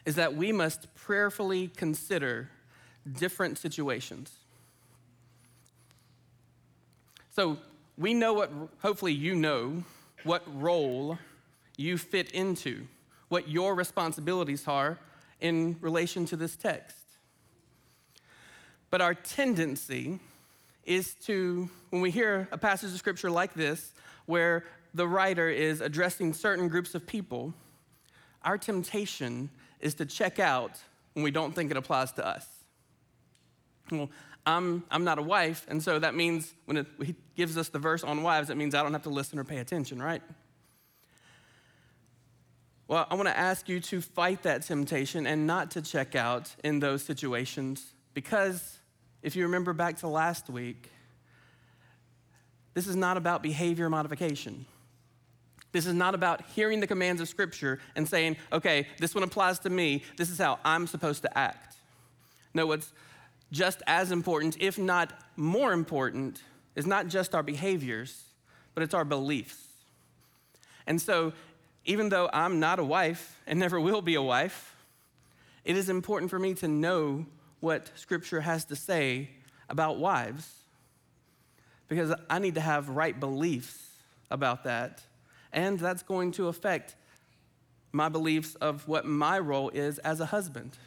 is 0.06 0.16
that 0.16 0.36
we 0.36 0.52
must 0.52 0.94
prayerfully 0.94 1.70
consider 1.70 2.52
different 3.12 3.58
situations. 3.58 4.32
So, 7.32 7.58
we 7.98 8.14
know 8.14 8.34
what, 8.34 8.52
hopefully, 8.80 9.14
you 9.14 9.36
know 9.36 9.84
what 10.26 10.44
role 10.62 11.18
you 11.76 11.98
fit 11.98 12.30
into, 12.32 12.86
what 13.30 13.50
your 13.50 13.74
responsibilities 13.74 14.68
are 14.68 15.00
in 15.42 15.78
relation 15.82 16.28
to 16.28 16.36
this 16.36 16.56
text. 16.56 16.98
But 18.92 19.02
our 19.02 19.16
tendency 19.16 20.20
is 20.88 21.14
to, 21.26 21.70
when 21.90 22.02
we 22.02 22.10
hear 22.10 22.48
a 22.52 22.58
passage 22.58 22.92
of 22.92 22.98
scripture 22.98 23.30
like 23.30 23.54
this, 23.54 23.94
where 24.26 24.64
the 24.94 25.08
writer 25.08 25.50
is 25.50 25.82
addressing 25.82 26.34
certain 26.34 26.70
groups 26.70 26.96
of 26.96 27.06
people, 27.06 27.54
our 28.44 28.58
temptation 28.58 29.50
is 29.80 29.94
to 29.96 30.06
check 30.06 30.40
out 30.40 30.80
when 31.14 31.24
we 31.24 31.30
don't 31.30 31.54
think 31.54 31.70
it 31.70 31.78
applies 31.78 32.14
to 32.14 32.26
us. 32.26 32.48
Well, 33.92 34.10
I'm, 34.46 34.84
I'm 34.90 35.04
not 35.04 35.20
a 35.20 35.22
wife, 35.22 35.66
and 35.68 35.84
so 35.84 36.00
that 36.00 36.16
means 36.16 36.54
when 36.66 36.78
it, 36.78 36.88
he 37.04 37.16
gives 37.36 37.58
us 37.58 37.68
the 37.68 37.80
verse 37.80 38.04
on 38.04 38.24
wives, 38.24 38.50
it 38.50 38.56
means 38.56 38.74
I 38.74 38.82
don't 38.82 38.94
have 38.94 39.04
to 39.04 39.10
listen 39.10 39.38
or 39.38 39.44
pay 39.44 39.58
attention, 39.58 40.02
right? 40.02 40.22
Well, 42.88 43.06
I 43.10 43.16
want 43.16 43.28
to 43.28 43.38
ask 43.38 43.68
you 43.68 43.82
to 43.82 44.00
fight 44.00 44.44
that 44.44 44.62
temptation 44.62 45.28
and 45.28 45.46
not 45.46 45.72
to 45.72 45.82
check 45.82 46.16
out 46.16 46.56
in 46.64 46.80
those 46.80 47.04
situations 47.04 47.94
because 48.14 48.77
if 49.22 49.36
you 49.36 49.44
remember 49.44 49.74
back 49.74 49.98
to 49.98 50.08
last 50.08 50.50
week, 50.50 50.90
this 52.74 52.88
is 52.88 52.96
not 52.96 53.18
about 53.18 53.42
behavior 53.42 53.90
modification. 53.90 54.66
This 55.72 55.86
is 55.86 55.94
not 55.94 56.16
about 56.16 56.44
hearing 56.56 56.80
the 56.80 56.88
commands 56.88 57.22
of 57.22 57.28
Scripture 57.28 57.80
and 57.96 58.08
saying, 58.08 58.38
okay, 58.52 58.88
this 59.00 59.14
one 59.14 59.24
applies 59.24 59.60
to 59.60 59.70
me. 59.70 60.04
This 60.16 60.30
is 60.30 60.38
how 60.38 60.60
I'm 60.64 60.88
supposed 60.88 61.24
to 61.24 61.38
act. 61.38 61.76
No, 62.54 62.66
what's 62.68 62.94
just 63.52 63.82
as 63.88 64.12
important, 64.12 64.58
if 64.60 64.78
not 64.78 65.14
more 65.36 65.74
important, 65.74 66.42
is 66.76 66.86
not 66.86 67.08
just 67.08 67.36
our 67.36 67.44
behaviors, 67.44 68.24
but 68.74 68.84
it's 68.84 68.94
our 68.94 69.06
beliefs. 69.06 69.68
And 70.86 71.02
so 71.02 71.34
even 71.86 72.10
though 72.10 72.30
I'm 72.32 72.60
not 72.60 72.80
a 72.80 72.84
wife 72.84 73.40
and 73.48 73.60
never 73.60 73.80
will 73.80 74.02
be 74.02 74.16
a 74.16 74.22
wife, 74.22 74.76
it 75.66 75.76
is 75.76 75.90
important 75.90 76.30
for 76.30 76.40
me 76.40 76.54
to 76.56 76.68
know 76.68 77.26
what 77.60 77.92
Scripture 77.96 78.42
has 78.42 78.66
to 78.66 78.76
say 78.76 79.30
about 79.70 79.98
wives 79.98 80.54
because 81.88 82.14
I 82.30 82.40
need 82.40 82.56
to 82.56 82.62
have 82.62 82.90
right 82.90 83.18
beliefs 83.18 83.88
about 84.30 84.64
that. 84.66 85.02
And 85.54 85.80
that's 85.80 86.04
going 86.04 86.34
to 86.34 86.48
affect 86.48 86.96
my 87.92 88.10
beliefs 88.10 88.56
of 88.56 88.88
what 88.88 89.06
my 89.06 89.40
role 89.40 89.70
is 89.70 89.98
as 90.00 90.20
a 90.20 90.26
husband. 90.26 90.78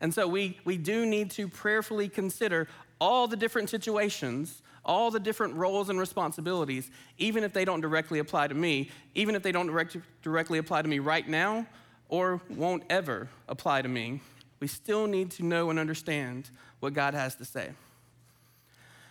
And 0.00 0.12
so 0.12 0.28
we, 0.28 0.58
we 0.64 0.76
do 0.76 1.06
need 1.06 1.30
to 1.32 1.48
prayerfully 1.48 2.08
consider 2.08 2.68
all 3.00 3.26
the 3.26 3.36
different 3.36 3.70
situations 3.70 4.62
all 4.84 5.10
the 5.10 5.20
different 5.20 5.54
roles 5.54 5.88
and 5.88 5.98
responsibilities, 5.98 6.90
even 7.18 7.44
if 7.44 7.52
they 7.52 7.64
don't 7.64 7.80
directly 7.80 8.18
apply 8.18 8.48
to 8.48 8.54
me, 8.54 8.90
even 9.14 9.34
if 9.34 9.42
they 9.42 9.52
don't 9.52 9.66
direct, 9.66 9.96
directly 10.22 10.58
apply 10.58 10.82
to 10.82 10.88
me 10.88 10.98
right 10.98 11.28
now 11.28 11.66
or 12.08 12.40
won't 12.50 12.82
ever 12.90 13.28
apply 13.48 13.82
to 13.82 13.88
me, 13.88 14.20
we 14.64 14.68
still 14.68 15.06
need 15.06 15.30
to 15.30 15.44
know 15.44 15.68
and 15.68 15.78
understand 15.78 16.48
what 16.80 16.94
God 16.94 17.12
has 17.12 17.36
to 17.36 17.44
say. 17.44 17.68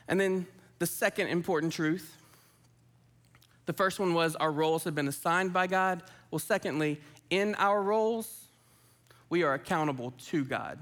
And 0.08 0.20
then 0.20 0.48
the 0.80 0.88
second 0.88 1.28
important 1.28 1.72
truth 1.72 2.18
the 3.68 3.74
first 3.74 4.00
one 4.00 4.16
was 4.16 4.36
our 4.36 4.52
roles 4.52 4.84
have 4.86 4.96
been 4.96 5.08
assigned 5.08 5.54
by 5.54 5.68
God. 5.68 6.02
Well, 6.32 6.40
secondly, 6.40 7.00
in 7.30 7.54
our 7.60 7.84
roles, 7.84 8.46
we 9.30 9.44
are 9.44 9.54
accountable 9.54 10.12
to 10.30 10.44
God. 10.44 10.80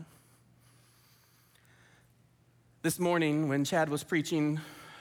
This 2.81 2.97
morning, 2.97 3.49
when 3.49 3.65
Chad 3.65 3.89
was 3.89 4.05
preaching 4.05 4.57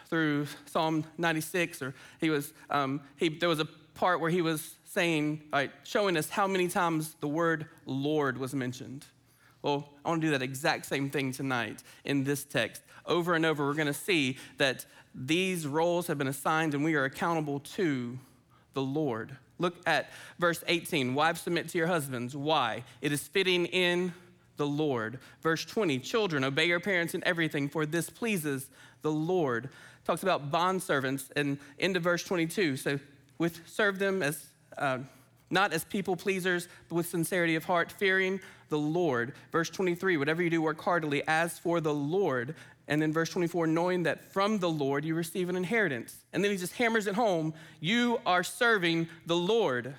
through 0.08 0.48
Psalm 0.66 1.04
96, 1.16 1.80
or 1.80 1.94
he 2.20 2.28
was, 2.28 2.52
um, 2.70 3.02
he, 3.16 3.28
there 3.28 3.48
was 3.48 3.60
a 3.60 3.68
part 3.94 4.20
where 4.20 4.30
he 4.30 4.42
was 4.42 4.74
saying, 4.86 5.42
showing 5.84 6.16
us 6.16 6.28
how 6.28 6.48
many 6.48 6.66
times 6.66 7.14
the 7.20 7.28
word 7.28 7.66
Lord 7.86 8.36
was 8.36 8.52
mentioned. 8.52 9.06
Well, 9.62 9.88
I 10.04 10.08
want 10.08 10.22
to 10.22 10.26
do 10.26 10.30
that 10.32 10.42
exact 10.42 10.86
same 10.86 11.10
thing 11.10 11.32
tonight 11.32 11.82
in 12.04 12.24
this 12.24 12.44
text. 12.44 12.82
Over 13.06 13.34
and 13.34 13.44
over, 13.44 13.66
we're 13.66 13.74
going 13.74 13.86
to 13.86 13.94
see 13.94 14.38
that 14.58 14.86
these 15.14 15.66
roles 15.66 16.06
have 16.06 16.18
been 16.18 16.28
assigned 16.28 16.74
and 16.74 16.84
we 16.84 16.94
are 16.94 17.04
accountable 17.04 17.60
to 17.60 18.18
the 18.74 18.82
Lord. 18.82 19.36
Look 19.58 19.76
at 19.86 20.10
verse 20.38 20.62
18. 20.66 21.14
Wives, 21.14 21.42
submit 21.42 21.68
to 21.70 21.78
your 21.78 21.88
husbands. 21.88 22.34
Why? 22.34 22.84
It 23.02 23.12
is 23.12 23.26
fitting 23.26 23.66
in 23.66 24.14
the 24.56 24.66
Lord. 24.66 25.18
Verse 25.42 25.64
20. 25.64 25.98
Children, 25.98 26.44
obey 26.44 26.66
your 26.66 26.80
parents 26.80 27.14
in 27.14 27.22
everything, 27.26 27.68
for 27.68 27.84
this 27.84 28.08
pleases 28.08 28.70
the 29.02 29.12
Lord 29.12 29.68
talks 30.04 30.22
about 30.22 30.50
bond 30.50 30.82
servants 30.82 31.30
and 31.36 31.58
into 31.78 32.00
verse 32.00 32.24
22. 32.24 32.76
So, 32.76 32.98
with 33.38 33.60
serve 33.66 33.98
them 33.98 34.22
as 34.22 34.44
uh, 34.76 34.98
not 35.50 35.72
as 35.72 35.84
people 35.84 36.16
pleasers, 36.16 36.68
but 36.88 36.96
with 36.96 37.06
sincerity 37.06 37.54
of 37.54 37.64
heart, 37.64 37.92
fearing 37.92 38.40
the 38.70 38.78
Lord. 38.78 39.34
Verse 39.52 39.68
23, 39.68 40.16
whatever 40.16 40.42
you 40.42 40.50
do, 40.50 40.62
work 40.62 40.80
heartily 40.80 41.22
as 41.28 41.58
for 41.58 41.80
the 41.80 41.92
Lord. 41.92 42.54
And 42.88 43.00
then 43.00 43.12
verse 43.12 43.30
24, 43.30 43.66
knowing 43.66 44.04
that 44.04 44.32
from 44.32 44.58
the 44.58 44.70
Lord 44.70 45.04
you 45.04 45.14
receive 45.14 45.48
an 45.48 45.56
inheritance. 45.56 46.16
And 46.32 46.42
then 46.42 46.50
he 46.50 46.56
just 46.56 46.72
hammers 46.74 47.06
it 47.06 47.14
home 47.14 47.54
you 47.80 48.20
are 48.24 48.42
serving 48.42 49.08
the 49.26 49.36
Lord. 49.36 49.94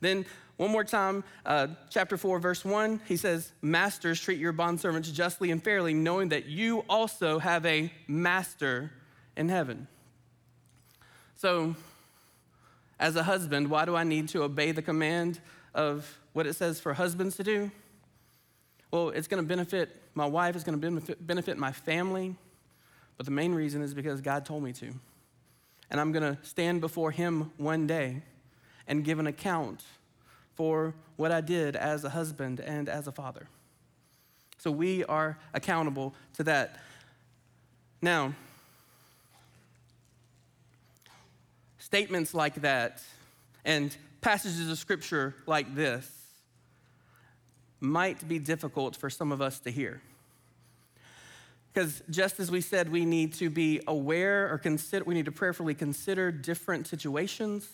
Then 0.00 0.26
one 0.58 0.72
more 0.72 0.84
time, 0.84 1.22
uh, 1.46 1.68
chapter 1.88 2.16
4, 2.16 2.40
verse 2.40 2.64
1, 2.64 3.00
he 3.06 3.16
says, 3.16 3.52
Masters, 3.62 4.20
treat 4.20 4.40
your 4.40 4.52
bondservants 4.52 5.12
justly 5.12 5.52
and 5.52 5.62
fairly, 5.62 5.94
knowing 5.94 6.30
that 6.30 6.46
you 6.46 6.84
also 6.88 7.38
have 7.38 7.64
a 7.64 7.92
master 8.08 8.90
in 9.36 9.48
heaven. 9.48 9.86
So, 11.36 11.76
as 12.98 13.14
a 13.14 13.22
husband, 13.22 13.70
why 13.70 13.84
do 13.84 13.94
I 13.94 14.02
need 14.02 14.28
to 14.30 14.42
obey 14.42 14.72
the 14.72 14.82
command 14.82 15.38
of 15.78 16.18
what 16.32 16.44
it 16.44 16.54
says 16.54 16.80
for 16.80 16.92
husbands 16.92 17.36
to 17.36 17.44
do? 17.44 17.70
Well, 18.90 19.10
it's 19.10 19.28
going 19.28 19.42
to 19.42 19.48
benefit 19.48 19.94
my 20.14 20.26
wife, 20.26 20.56
it's 20.56 20.64
going 20.64 20.80
to 20.80 21.14
benefit, 21.20 21.56
my 21.56 21.70
family, 21.70 22.34
but 23.16 23.24
the 23.24 23.32
main 23.32 23.54
reason 23.54 23.80
is 23.80 23.94
because 23.94 24.20
God 24.20 24.44
told 24.44 24.64
me 24.64 24.72
to. 24.72 24.92
And 25.90 26.00
I'm 26.00 26.10
going 26.10 26.34
to 26.34 26.42
stand 26.42 26.80
before 26.80 27.12
Him 27.12 27.52
one 27.56 27.86
day 27.86 28.22
and 28.88 29.04
give 29.04 29.20
an 29.20 29.28
account 29.28 29.84
for 30.54 30.94
what 31.16 31.30
I 31.30 31.40
did 31.40 31.76
as 31.76 32.02
a 32.02 32.10
husband 32.10 32.58
and 32.58 32.88
as 32.88 33.06
a 33.06 33.12
father. 33.12 33.46
So 34.58 34.72
we 34.72 35.04
are 35.04 35.38
accountable 35.54 36.12
to 36.34 36.44
that. 36.44 36.80
Now, 38.02 38.34
statements 41.78 42.34
like 42.34 42.56
that 42.62 43.00
and 43.64 43.96
passages 44.20 44.70
of 44.70 44.78
scripture 44.78 45.34
like 45.46 45.74
this 45.74 46.10
might 47.80 48.26
be 48.26 48.38
difficult 48.38 48.96
for 48.96 49.08
some 49.08 49.32
of 49.32 49.40
us 49.40 49.60
to 49.60 49.70
hear. 49.70 50.00
Because 51.72 52.02
just 52.10 52.40
as 52.40 52.50
we 52.50 52.60
said, 52.60 52.90
we 52.90 53.04
need 53.04 53.34
to 53.34 53.50
be 53.50 53.80
aware 53.86 54.52
or 54.52 54.58
consider, 54.58 55.04
we 55.04 55.14
need 55.14 55.26
to 55.26 55.32
prayerfully 55.32 55.74
consider 55.74 56.32
different 56.32 56.86
situations, 56.86 57.68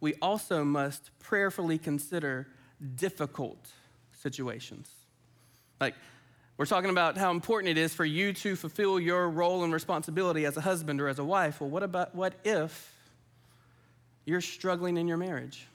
we 0.00 0.14
also 0.22 0.64
must 0.64 1.10
prayerfully 1.18 1.76
consider 1.76 2.46
difficult 2.96 3.68
situations. 4.22 4.90
Like, 5.80 5.94
we're 6.56 6.66
talking 6.66 6.90
about 6.90 7.18
how 7.18 7.30
important 7.30 7.76
it 7.76 7.78
is 7.78 7.92
for 7.92 8.04
you 8.04 8.32
to 8.34 8.54
fulfill 8.54 9.00
your 9.00 9.28
role 9.28 9.64
and 9.64 9.72
responsibility 9.72 10.46
as 10.46 10.56
a 10.56 10.60
husband 10.60 11.00
or 11.00 11.08
as 11.08 11.18
a 11.18 11.24
wife. 11.24 11.60
Well, 11.60 11.68
what 11.68 11.82
about 11.82 12.14
what 12.14 12.34
if 12.44 12.93
you're 14.24 14.40
struggling 14.40 14.96
in 14.96 15.06
your 15.06 15.16
marriage. 15.16 15.66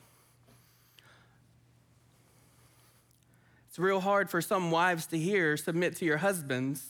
It's 3.70 3.78
real 3.78 4.00
hard 4.00 4.30
for 4.30 4.42
some 4.42 4.72
wives 4.72 5.06
to 5.08 5.18
hear 5.18 5.56
submit 5.56 5.96
to 5.98 6.06
your 6.06 6.18
husbands 6.18 6.84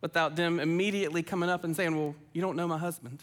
without 0.00 0.36
them 0.36 0.60
immediately 0.60 1.22
coming 1.22 1.50
up 1.50 1.64
and 1.64 1.74
saying, 1.74 1.96
Well, 1.96 2.14
you 2.32 2.40
don't 2.40 2.56
know 2.56 2.68
my 2.68 2.78
husband. 2.78 3.20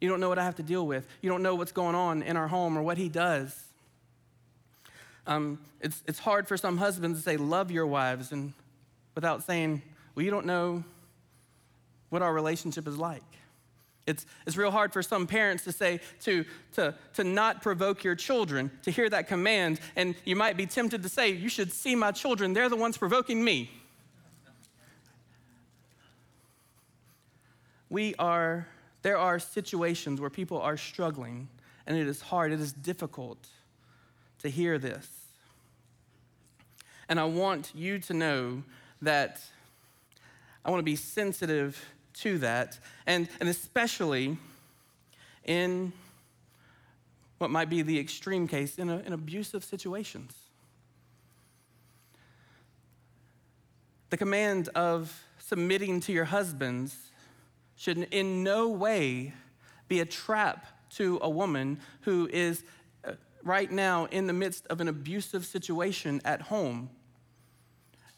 You 0.00 0.08
don't 0.08 0.20
know 0.20 0.28
what 0.28 0.38
I 0.38 0.44
have 0.44 0.56
to 0.56 0.62
deal 0.62 0.86
with. 0.86 1.06
You 1.22 1.30
don't 1.30 1.42
know 1.42 1.54
what's 1.54 1.72
going 1.72 1.94
on 1.94 2.22
in 2.22 2.36
our 2.36 2.48
home 2.48 2.76
or 2.78 2.82
what 2.82 2.98
he 2.98 3.08
does. 3.08 3.64
Um, 5.26 5.58
it's, 5.80 6.02
it's 6.06 6.18
hard 6.18 6.46
for 6.46 6.56
some 6.56 6.76
husbands 6.78 7.18
to 7.18 7.24
say, 7.24 7.36
Love 7.36 7.70
your 7.70 7.86
wives, 7.86 8.30
and 8.30 8.52
without 9.14 9.42
saying, 9.42 9.82
Well, 10.14 10.24
you 10.24 10.30
don't 10.30 10.46
know 10.46 10.84
what 12.10 12.22
our 12.22 12.32
relationship 12.32 12.86
is 12.86 12.96
like. 12.96 13.22
It's, 14.06 14.24
it's 14.46 14.56
real 14.56 14.70
hard 14.70 14.92
for 14.92 15.02
some 15.02 15.26
parents 15.26 15.64
to 15.64 15.72
say 15.72 16.00
to, 16.22 16.44
to, 16.74 16.94
to 17.14 17.24
not 17.24 17.60
provoke 17.60 18.04
your 18.04 18.14
children, 18.14 18.70
to 18.82 18.90
hear 18.90 19.10
that 19.10 19.26
command, 19.26 19.80
and 19.96 20.14
you 20.24 20.36
might 20.36 20.56
be 20.56 20.66
tempted 20.66 21.02
to 21.02 21.08
say, 21.08 21.30
You 21.30 21.48
should 21.48 21.72
see 21.72 21.96
my 21.96 22.12
children, 22.12 22.52
they're 22.52 22.68
the 22.68 22.76
ones 22.76 22.96
provoking 22.96 23.42
me. 23.42 23.70
We 27.88 28.14
are, 28.16 28.66
there 29.02 29.18
are 29.18 29.38
situations 29.38 30.20
where 30.20 30.30
people 30.30 30.60
are 30.60 30.76
struggling, 30.76 31.48
and 31.86 31.96
it 31.96 32.06
is 32.06 32.20
hard, 32.20 32.52
it 32.52 32.60
is 32.60 32.72
difficult 32.72 33.48
to 34.40 34.48
hear 34.48 34.78
this. 34.78 35.08
And 37.08 37.18
I 37.18 37.24
want 37.24 37.72
you 37.74 37.98
to 38.00 38.14
know 38.14 38.62
that 39.02 39.40
I 40.64 40.70
want 40.70 40.80
to 40.80 40.84
be 40.84 40.96
sensitive 40.96 41.84
to 42.20 42.38
that, 42.38 42.78
and, 43.06 43.28
and 43.40 43.48
especially 43.48 44.36
in 45.44 45.92
what 47.38 47.50
might 47.50 47.68
be 47.68 47.82
the 47.82 47.98
extreme 47.98 48.48
case 48.48 48.78
in, 48.78 48.88
a, 48.88 48.98
in 49.00 49.12
abusive 49.12 49.64
situations. 49.64 50.46
the 54.10 54.16
command 54.16 54.68
of 54.74 55.24
submitting 55.38 56.00
to 56.00 56.12
your 56.12 56.24
husbands 56.24 57.10
should 57.76 57.98
in 58.10 58.42
no 58.42 58.68
way 58.68 59.34
be 59.88 60.00
a 60.00 60.04
trap 60.04 60.66
to 60.88 61.18
a 61.22 61.28
woman 61.28 61.78
who 62.02 62.28
is 62.32 62.64
uh, 63.04 63.12
right 63.42 63.70
now 63.70 64.06
in 64.06 64.26
the 64.26 64.32
midst 64.32 64.66
of 64.68 64.80
an 64.80 64.88
abusive 64.88 65.44
situation 65.44 66.20
at 66.24 66.42
home. 66.42 66.88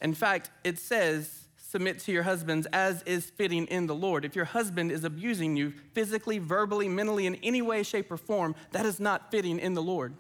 In 0.00 0.14
fact, 0.14 0.50
it 0.62 0.78
says, 0.78 1.47
submit 1.68 1.98
to 1.98 2.12
your 2.12 2.22
husbands 2.22 2.66
as 2.72 3.02
is 3.02 3.28
fitting 3.28 3.66
in 3.66 3.86
the 3.86 3.94
Lord. 3.94 4.24
If 4.24 4.34
your 4.34 4.46
husband 4.46 4.90
is 4.90 5.04
abusing 5.04 5.54
you 5.54 5.74
physically, 5.92 6.38
verbally, 6.38 6.88
mentally, 6.88 7.26
in 7.26 7.34
any 7.36 7.60
way, 7.60 7.82
shape, 7.82 8.10
or 8.10 8.16
form, 8.16 8.54
that 8.72 8.86
is 8.86 8.98
not 8.98 9.30
fitting 9.30 9.58
in 9.58 9.74
the 9.74 9.82
Lord. 9.82 10.14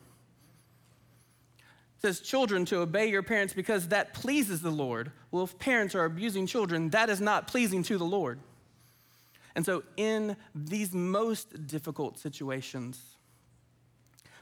It 1.96 2.02
says, 2.02 2.20
children, 2.20 2.66
to 2.66 2.80
obey 2.80 3.08
your 3.08 3.22
parents 3.22 3.54
because 3.54 3.88
that 3.88 4.12
pleases 4.12 4.60
the 4.60 4.70
Lord. 4.70 5.10
Well, 5.30 5.44
if 5.44 5.58
parents 5.58 5.94
are 5.94 6.04
abusing 6.04 6.46
children, 6.46 6.90
that 6.90 7.08
is 7.08 7.20
not 7.20 7.48
pleasing 7.48 7.82
to 7.84 7.96
the 7.96 8.04
Lord. 8.04 8.40
And 9.56 9.64
so, 9.64 9.82
in 9.96 10.36
these 10.54 10.92
most 10.92 11.66
difficult 11.66 12.18
situations, 12.18 13.00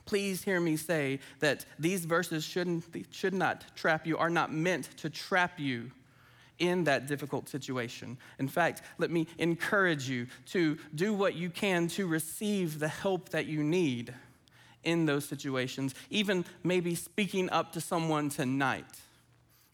please 0.06 0.42
hear 0.42 0.60
me 0.60 0.76
say 0.76 1.20
that 1.38 1.64
these 1.78 2.04
verses 2.04 2.44
shouldn't, 2.44 2.84
should 3.12 3.32
not 3.32 3.64
trap 3.76 4.08
you, 4.08 4.18
are 4.18 4.28
not 4.28 4.52
meant 4.52 4.90
to 4.98 5.08
trap 5.08 5.60
you 5.60 5.92
in 6.58 6.84
that 6.84 7.06
difficult 7.06 7.48
situation. 7.48 8.16
In 8.38 8.48
fact, 8.48 8.82
let 8.98 9.10
me 9.10 9.26
encourage 9.38 10.08
you 10.08 10.26
to 10.46 10.78
do 10.94 11.12
what 11.12 11.34
you 11.34 11.50
can 11.50 11.88
to 11.88 12.06
receive 12.06 12.78
the 12.78 12.88
help 12.88 13.30
that 13.30 13.46
you 13.46 13.62
need 13.62 14.14
in 14.84 15.04
those 15.04 15.24
situations, 15.24 15.94
even 16.10 16.44
maybe 16.62 16.94
speaking 16.94 17.50
up 17.50 17.72
to 17.72 17.80
someone 17.80 18.30
tonight. 18.30 18.84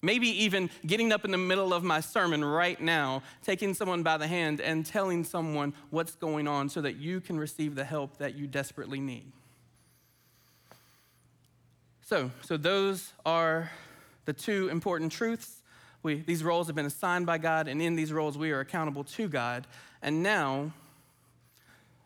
Maybe 0.05 0.27
even 0.43 0.69
getting 0.85 1.13
up 1.13 1.25
in 1.25 1.31
the 1.31 1.39
middle 1.39 1.73
of 1.73 1.85
my 1.85 2.01
sermon 2.01 2.45
right 2.45 2.81
now, 2.81 3.23
taking 3.45 3.73
someone 3.73 4.03
by 4.03 4.17
the 4.17 4.27
hand 4.27 4.61
and 4.61 4.85
telling 4.85 5.23
someone 5.23 5.75
what's 5.91 6.17
going 6.17 6.49
on 6.49 6.69
so 6.69 6.81
that 6.81 6.97
you 6.97 7.21
can 7.21 7.39
receive 7.39 7.77
the 7.77 7.85
help 7.85 8.17
that 8.17 8.35
you 8.35 8.49
desperately 8.49 8.99
need. 8.99 9.31
So, 12.05 12.33
so 12.43 12.57
those 12.57 13.13
are 13.25 13.71
the 14.25 14.33
two 14.33 14.69
important 14.71 15.13
truths 15.13 15.62
we, 16.03 16.21
these 16.21 16.43
roles 16.43 16.67
have 16.67 16.77
been 16.77 16.87
assigned 16.87 17.27
by 17.27 17.39
God, 17.39 17.69
and 17.69 17.81
in 17.81 17.95
these 17.95 18.13
roles, 18.13 18.37
we 18.37 18.51
are 18.51 18.61
accountable 18.61 19.05
to 19.05 19.29
God. 19.29 19.67
And 20.03 20.23
now, 20.23 20.73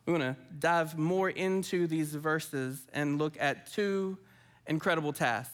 we 0.05 0.13
want 0.13 0.23
to 0.23 0.37
dive 0.59 0.99
more 0.99 1.31
into 1.31 1.87
these 1.87 2.15
verses 2.15 2.87
and 2.93 3.19
look 3.19 3.37
at 3.41 3.73
two 3.73 4.19
incredible 4.67 5.13
tasks. 5.13 5.53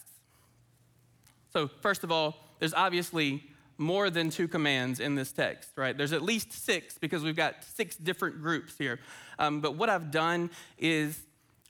So, 1.52 1.68
first 1.80 2.02
of 2.02 2.11
all, 2.11 2.37
there's 2.58 2.75
obviously 2.75 3.44
more 3.78 4.11
than 4.11 4.30
two 4.30 4.49
commands 4.49 5.00
in 5.00 5.14
this 5.14 5.32
text, 5.32 5.70
right? 5.76 5.96
There's 5.96 6.12
at 6.12 6.22
least 6.22 6.52
six 6.52 6.99
because 6.99 7.22
we've 7.22 7.37
got 7.37 7.64
six 7.64 7.96
different 7.96 8.40
groups 8.40 8.76
here. 8.78 9.00
Um, 9.38 9.61
but 9.61 9.76
what 9.76 9.88
I've 9.88 10.11
done 10.11 10.50
is 10.78 11.20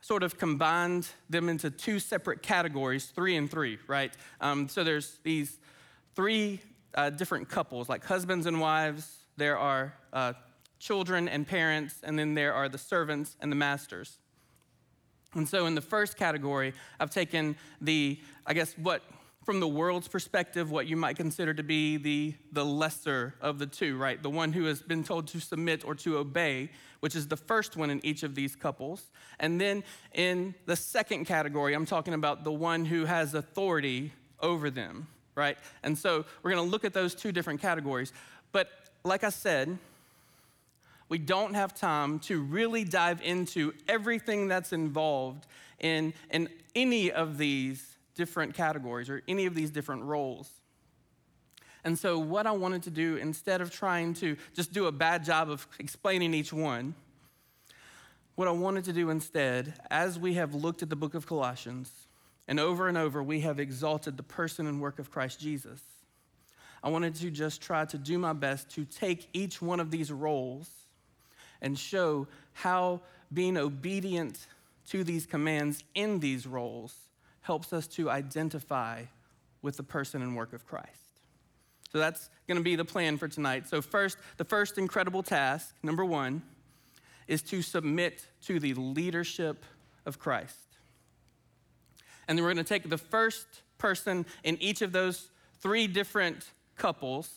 sort 0.00 0.22
of 0.22 0.36
combined 0.36 1.08
them 1.30 1.48
into 1.48 1.70
two 1.70 1.98
separate 1.98 2.42
categories, 2.42 3.06
three 3.06 3.36
and 3.36 3.50
three, 3.50 3.78
right? 3.86 4.12
Um, 4.40 4.68
so 4.68 4.84
there's 4.84 5.18
these 5.22 5.58
three 6.14 6.60
uh, 6.94 7.10
different 7.10 7.48
couples, 7.48 7.88
like 7.88 8.04
husbands 8.04 8.46
and 8.46 8.60
wives. 8.60 9.24
There 9.36 9.58
are 9.58 9.94
uh, 10.12 10.34
children 10.78 11.28
and 11.28 11.46
parents, 11.46 12.00
and 12.02 12.18
then 12.18 12.34
there 12.34 12.52
are 12.52 12.68
the 12.68 12.78
servants 12.78 13.36
and 13.40 13.50
the 13.50 13.56
masters. 13.56 14.18
And 15.34 15.48
so, 15.48 15.66
in 15.66 15.74
the 15.74 15.80
first 15.80 16.16
category, 16.16 16.74
I've 17.00 17.10
taken 17.10 17.56
the, 17.80 18.20
I 18.46 18.52
guess, 18.52 18.76
what, 18.76 19.02
from 19.44 19.60
the 19.60 19.68
world's 19.68 20.06
perspective, 20.06 20.70
what 20.70 20.86
you 20.86 20.96
might 20.96 21.16
consider 21.16 21.54
to 21.54 21.62
be 21.62 21.96
the, 21.96 22.34
the 22.52 22.64
lesser 22.64 23.34
of 23.40 23.58
the 23.58 23.66
two, 23.66 23.96
right? 23.96 24.22
The 24.22 24.28
one 24.28 24.52
who 24.52 24.64
has 24.64 24.82
been 24.82 25.02
told 25.02 25.28
to 25.28 25.40
submit 25.40 25.86
or 25.86 25.94
to 25.96 26.18
obey, 26.18 26.68
which 27.00 27.16
is 27.16 27.28
the 27.28 27.36
first 27.36 27.76
one 27.76 27.88
in 27.88 28.04
each 28.04 28.22
of 28.22 28.34
these 28.34 28.54
couples. 28.54 29.10
And 29.40 29.58
then 29.58 29.84
in 30.12 30.54
the 30.66 30.76
second 30.76 31.24
category, 31.24 31.72
I'm 31.72 31.86
talking 31.86 32.12
about 32.12 32.44
the 32.44 32.52
one 32.52 32.84
who 32.84 33.06
has 33.06 33.32
authority 33.32 34.12
over 34.40 34.68
them 34.68 35.08
right? 35.34 35.56
And 35.82 35.96
so 35.96 36.24
we're 36.42 36.50
going 36.50 36.64
to 36.64 36.70
look 36.70 36.84
at 36.84 36.92
those 36.92 37.14
two 37.14 37.32
different 37.32 37.60
categories. 37.60 38.12
But 38.52 38.68
like 39.04 39.24
I 39.24 39.30
said, 39.30 39.78
we 41.08 41.18
don't 41.18 41.54
have 41.54 41.74
time 41.74 42.18
to 42.20 42.40
really 42.40 42.84
dive 42.84 43.20
into 43.22 43.74
everything 43.88 44.48
that's 44.48 44.72
involved 44.72 45.46
in, 45.78 46.14
in 46.30 46.48
any 46.74 47.10
of 47.10 47.38
these 47.38 47.96
different 48.14 48.54
categories 48.54 49.10
or 49.10 49.22
any 49.28 49.46
of 49.46 49.54
these 49.54 49.70
different 49.70 50.04
roles. 50.04 50.50
And 51.84 51.98
so, 51.98 52.18
what 52.18 52.46
I 52.46 52.52
wanted 52.52 52.84
to 52.84 52.90
do, 52.90 53.16
instead 53.16 53.60
of 53.60 53.72
trying 53.72 54.14
to 54.14 54.36
just 54.54 54.72
do 54.72 54.86
a 54.86 54.92
bad 54.92 55.24
job 55.24 55.50
of 55.50 55.66
explaining 55.80 56.32
each 56.32 56.52
one, 56.52 56.94
what 58.36 58.46
I 58.48 58.52
wanted 58.52 58.84
to 58.84 58.92
do 58.92 59.10
instead, 59.10 59.74
as 59.90 60.18
we 60.18 60.34
have 60.34 60.54
looked 60.54 60.82
at 60.82 60.90
the 60.90 60.96
book 60.96 61.14
of 61.14 61.26
Colossians, 61.26 61.90
and 62.48 62.58
over 62.58 62.88
and 62.88 62.98
over, 62.98 63.22
we 63.22 63.40
have 63.40 63.60
exalted 63.60 64.16
the 64.16 64.22
person 64.22 64.66
and 64.66 64.80
work 64.80 64.98
of 64.98 65.10
Christ 65.10 65.40
Jesus. 65.40 65.80
I 66.82 66.88
wanted 66.88 67.14
to 67.16 67.30
just 67.30 67.62
try 67.62 67.84
to 67.86 67.98
do 67.98 68.18
my 68.18 68.32
best 68.32 68.68
to 68.70 68.84
take 68.84 69.28
each 69.32 69.62
one 69.62 69.78
of 69.78 69.90
these 69.90 70.10
roles 70.10 70.68
and 71.60 71.78
show 71.78 72.26
how 72.54 73.00
being 73.32 73.56
obedient 73.56 74.46
to 74.88 75.04
these 75.04 75.26
commands 75.26 75.84
in 75.94 76.18
these 76.18 76.46
roles 76.46 76.94
helps 77.42 77.72
us 77.72 77.86
to 77.86 78.10
identify 78.10 79.04
with 79.62 79.76
the 79.76 79.82
person 79.82 80.22
and 80.22 80.36
work 80.36 80.52
of 80.52 80.66
Christ. 80.66 80.88
So 81.92 81.98
that's 81.98 82.30
going 82.48 82.58
to 82.58 82.64
be 82.64 82.74
the 82.74 82.84
plan 82.84 83.16
for 83.18 83.28
tonight. 83.28 83.68
So, 83.68 83.82
first, 83.82 84.16
the 84.38 84.44
first 84.44 84.78
incredible 84.78 85.22
task, 85.22 85.74
number 85.82 86.04
one, 86.04 86.42
is 87.28 87.42
to 87.42 87.62
submit 87.62 88.26
to 88.46 88.58
the 88.58 88.74
leadership 88.74 89.64
of 90.06 90.18
Christ. 90.18 90.71
And 92.28 92.38
then 92.38 92.44
we're 92.44 92.54
going 92.54 92.64
to 92.64 92.68
take 92.68 92.88
the 92.88 92.98
first 92.98 93.46
person 93.78 94.26
in 94.44 94.60
each 94.62 94.82
of 94.82 94.92
those 94.92 95.28
three 95.60 95.86
different 95.86 96.48
couples. 96.76 97.30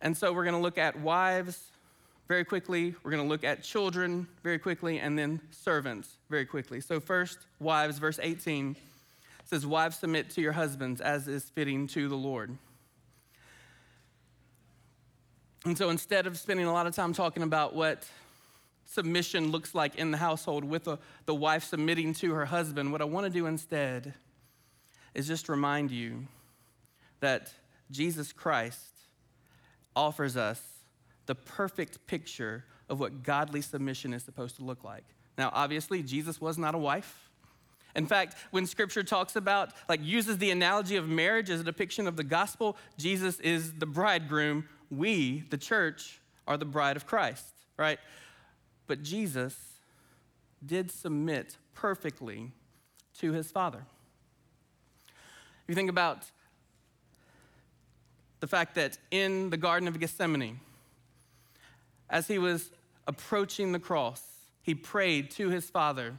And 0.00 0.16
so 0.16 0.32
we're 0.32 0.44
going 0.44 0.56
to 0.56 0.60
look 0.60 0.78
at 0.78 0.98
wives 0.98 1.60
very 2.28 2.44
quickly, 2.44 2.94
we're 3.02 3.10
going 3.10 3.22
to 3.22 3.28
look 3.28 3.44
at 3.44 3.62
children 3.62 4.26
very 4.42 4.58
quickly, 4.58 5.00
and 5.00 5.18
then 5.18 5.40
servants 5.50 6.16
very 6.30 6.46
quickly. 6.46 6.80
So, 6.80 6.98
first, 6.98 7.38
wives, 7.60 7.98
verse 7.98 8.18
18 8.22 8.74
says, 9.44 9.66
Wives, 9.66 9.98
submit 9.98 10.30
to 10.30 10.40
your 10.40 10.52
husbands 10.52 11.00
as 11.02 11.28
is 11.28 11.50
fitting 11.50 11.86
to 11.88 12.08
the 12.08 12.16
Lord. 12.16 12.56
And 15.64 15.78
so 15.78 15.90
instead 15.90 16.26
of 16.26 16.38
spending 16.38 16.66
a 16.66 16.72
lot 16.72 16.86
of 16.86 16.94
time 16.94 17.12
talking 17.12 17.42
about 17.42 17.74
what 17.74 18.08
submission 18.92 19.50
looks 19.50 19.74
like 19.74 19.96
in 19.96 20.10
the 20.10 20.18
household 20.18 20.64
with 20.64 20.86
a, 20.86 20.98
the 21.26 21.34
wife 21.34 21.64
submitting 21.64 22.12
to 22.14 22.34
her 22.34 22.46
husband, 22.46 22.92
what 22.92 23.00
I 23.00 23.04
want 23.04 23.24
to 23.24 23.30
do 23.30 23.46
instead 23.46 24.14
is 25.14 25.26
just 25.26 25.48
remind 25.48 25.90
you 25.90 26.26
that 27.20 27.52
Jesus 27.90 28.32
Christ 28.32 28.80
offers 29.94 30.36
us 30.36 30.62
the 31.26 31.34
perfect 31.34 32.06
picture 32.06 32.64
of 32.88 33.00
what 33.00 33.22
godly 33.22 33.62
submission 33.62 34.12
is 34.12 34.22
supposed 34.22 34.56
to 34.56 34.64
look 34.64 34.84
like. 34.84 35.04
Now, 35.38 35.50
obviously, 35.54 36.02
Jesus 36.02 36.40
was 36.40 36.58
not 36.58 36.74
a 36.74 36.78
wife. 36.78 37.30
In 37.94 38.06
fact, 38.06 38.36
when 38.50 38.66
scripture 38.66 39.02
talks 39.02 39.36
about, 39.36 39.72
like, 39.88 40.00
uses 40.02 40.38
the 40.38 40.50
analogy 40.50 40.96
of 40.96 41.08
marriage 41.08 41.50
as 41.50 41.60
a 41.60 41.64
depiction 41.64 42.06
of 42.06 42.16
the 42.16 42.24
gospel, 42.24 42.76
Jesus 42.98 43.38
is 43.40 43.74
the 43.74 43.86
bridegroom. 43.86 44.66
We, 44.90 45.44
the 45.50 45.58
church, 45.58 46.20
are 46.46 46.56
the 46.56 46.64
bride 46.64 46.96
of 46.96 47.06
Christ, 47.06 47.44
right? 47.78 47.98
But 48.92 49.02
Jesus 49.02 49.56
did 50.62 50.90
submit 50.90 51.56
perfectly 51.72 52.52
to 53.20 53.32
his 53.32 53.50
Father. 53.50 53.86
If 55.06 55.64
you 55.66 55.74
think 55.74 55.88
about 55.88 56.30
the 58.40 58.46
fact 58.46 58.74
that 58.74 58.98
in 59.10 59.48
the 59.48 59.56
Garden 59.56 59.88
of 59.88 59.98
Gethsemane, 59.98 60.60
as 62.10 62.28
he 62.28 62.36
was 62.38 62.70
approaching 63.06 63.72
the 63.72 63.78
cross, 63.78 64.22
he 64.60 64.74
prayed 64.74 65.30
to 65.30 65.48
his 65.48 65.70
Father 65.70 66.18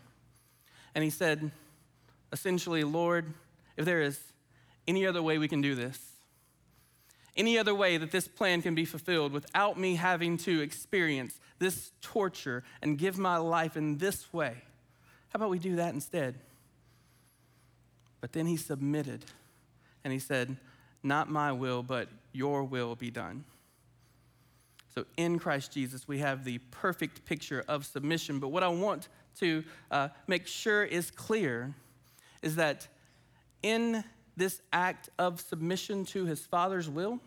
and 0.95 1.03
he 1.03 1.11
said, 1.11 1.51
essentially, 2.31 2.83
Lord, 2.83 3.35
if 3.77 3.85
there 3.85 4.01
is 4.01 4.19
any 4.87 5.05
other 5.05 5.21
way 5.21 5.37
we 5.37 5.47
can 5.47 5.61
do 5.61 5.75
this, 5.75 5.99
any 7.35 7.57
other 7.57 7.73
way 7.73 7.97
that 7.97 8.11
this 8.11 8.27
plan 8.27 8.61
can 8.61 8.75
be 8.75 8.85
fulfilled 8.85 9.31
without 9.31 9.79
me 9.79 9.95
having 9.95 10.37
to 10.37 10.61
experience 10.61 11.39
this 11.59 11.91
torture 12.01 12.63
and 12.81 12.97
give 12.97 13.17
my 13.17 13.37
life 13.37 13.75
in 13.75 13.97
this 13.97 14.31
way. 14.33 14.55
How 15.29 15.37
about 15.37 15.49
we 15.49 15.59
do 15.59 15.77
that 15.77 15.93
instead? 15.93 16.35
But 18.21 18.33
then 18.33 18.45
he 18.45 18.57
submitted 18.57 19.25
and 20.03 20.13
he 20.13 20.19
said, 20.19 20.57
Not 21.01 21.29
my 21.29 21.51
will, 21.51 21.81
but 21.81 22.07
your 22.31 22.63
will 22.63 22.95
be 22.95 23.09
done. 23.09 23.45
So 24.93 25.05
in 25.17 25.39
Christ 25.39 25.71
Jesus, 25.71 26.07
we 26.07 26.19
have 26.19 26.43
the 26.43 26.59
perfect 26.69 27.25
picture 27.25 27.65
of 27.67 27.85
submission. 27.85 28.39
But 28.39 28.49
what 28.49 28.61
I 28.61 28.67
want 28.67 29.09
to 29.39 29.63
uh, 29.89 30.09
make 30.27 30.45
sure 30.45 30.83
is 30.83 31.09
clear 31.09 31.73
is 32.43 32.57
that 32.57 32.87
in 33.63 34.03
this 34.35 34.61
act 34.71 35.09
of 35.19 35.41
submission 35.41 36.05
to 36.05 36.25
his 36.25 36.41
Father's 36.41 36.89
will, 36.89 37.19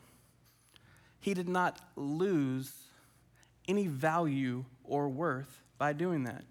he 1.20 1.34
did 1.34 1.48
not 1.48 1.80
lose 1.96 2.72
any 3.68 3.86
value 3.86 4.64
or 4.84 5.08
worth 5.08 5.62
by 5.78 5.92
doing 5.92 6.24
that. 6.24 6.44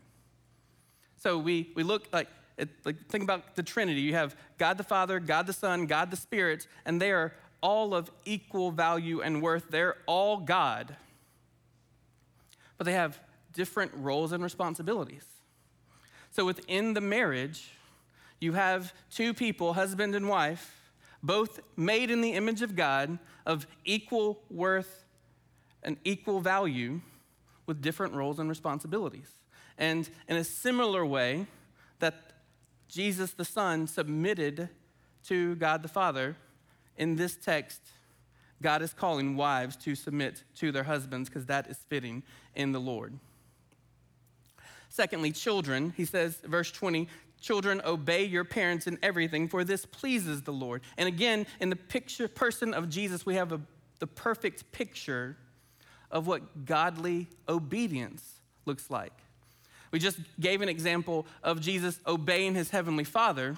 So 1.17 1.37
we, 1.37 1.71
we 1.75 1.83
look 1.83 2.07
like, 2.13 2.27
it, 2.57 2.69
like, 2.85 3.07
think 3.07 3.23
about 3.23 3.55
the 3.55 3.63
Trinity. 3.63 4.01
You 4.01 4.13
have 4.13 4.35
God 4.57 4.77
the 4.77 4.83
Father, 4.83 5.19
God 5.19 5.47
the 5.47 5.53
Son, 5.53 5.85
God 5.85 6.11
the 6.11 6.17
Spirit, 6.17 6.67
and 6.85 7.01
they 7.01 7.11
are 7.11 7.33
all 7.61 7.95
of 7.95 8.11
equal 8.25 8.71
value 8.71 9.21
and 9.21 9.41
worth. 9.41 9.71
They're 9.71 9.97
all 10.05 10.37
God. 10.37 10.95
But 12.77 12.85
they 12.85 12.93
have 12.93 13.19
different 13.53 13.91
roles 13.95 14.31
and 14.31 14.43
responsibilities. 14.43 15.25
So 16.31 16.45
within 16.45 16.93
the 16.93 17.01
marriage, 17.01 17.71
you 18.39 18.53
have 18.53 18.93
two 19.09 19.33
people, 19.33 19.73
husband 19.73 20.15
and 20.15 20.27
wife, 20.27 20.91
both 21.23 21.59
made 21.75 22.11
in 22.11 22.21
the 22.21 22.33
image 22.33 22.61
of 22.61 22.75
God, 22.75 23.17
of 23.45 23.65
equal 23.83 24.39
worth 24.49 25.05
and 25.83 25.97
equal 26.03 26.39
value, 26.39 27.01
with 27.65 27.81
different 27.81 28.13
roles 28.13 28.39
and 28.39 28.47
responsibilities. 28.47 29.29
And 29.77 30.09
in 30.27 30.37
a 30.37 30.43
similar 30.43 31.05
way 31.05 31.47
that 31.99 32.13
Jesus 32.87 33.31
the 33.31 33.45
Son 33.45 33.87
submitted 33.87 34.69
to 35.27 35.55
God 35.55 35.81
the 35.81 35.87
Father, 35.87 36.37
in 36.97 37.15
this 37.15 37.35
text, 37.35 37.81
God 38.61 38.81
is 38.81 38.93
calling 38.93 39.35
wives 39.35 39.75
to 39.77 39.95
submit 39.95 40.43
to 40.55 40.71
their 40.71 40.83
husbands 40.83 41.29
because 41.29 41.47
that 41.47 41.67
is 41.67 41.77
fitting 41.89 42.23
in 42.55 42.71
the 42.71 42.79
Lord. 42.79 43.17
Secondly, 44.89 45.31
children, 45.31 45.93
he 45.97 46.05
says, 46.05 46.37
verse 46.45 46.71
20, 46.71 47.09
children, 47.45 47.79
obey 47.85 48.25
your 48.25 48.43
parents 48.43 48.87
in 48.87 48.97
everything, 49.03 49.47
for 49.47 49.63
this 49.63 49.85
pleases 49.85 50.41
the 50.41 50.51
Lord. 50.51 50.81
And 50.97 51.07
again, 51.07 51.45
in 51.59 51.69
the 51.69 51.75
picture 51.75 52.27
person 52.27 52.73
of 52.73 52.89
Jesus, 52.89 53.23
we 53.23 53.35
have 53.35 53.51
a, 53.51 53.61
the 53.99 54.07
perfect 54.07 54.71
picture 54.71 55.37
of 56.09 56.25
what 56.25 56.65
godly 56.65 57.27
obedience 57.47 58.41
looks 58.65 58.89
like. 58.89 59.13
We 59.91 59.99
just 59.99 60.17
gave 60.39 60.61
an 60.61 60.69
example 60.69 61.27
of 61.43 61.61
Jesus 61.61 61.99
obeying 62.07 62.55
his 62.55 62.71
heavenly 62.71 63.03
Father. 63.03 63.55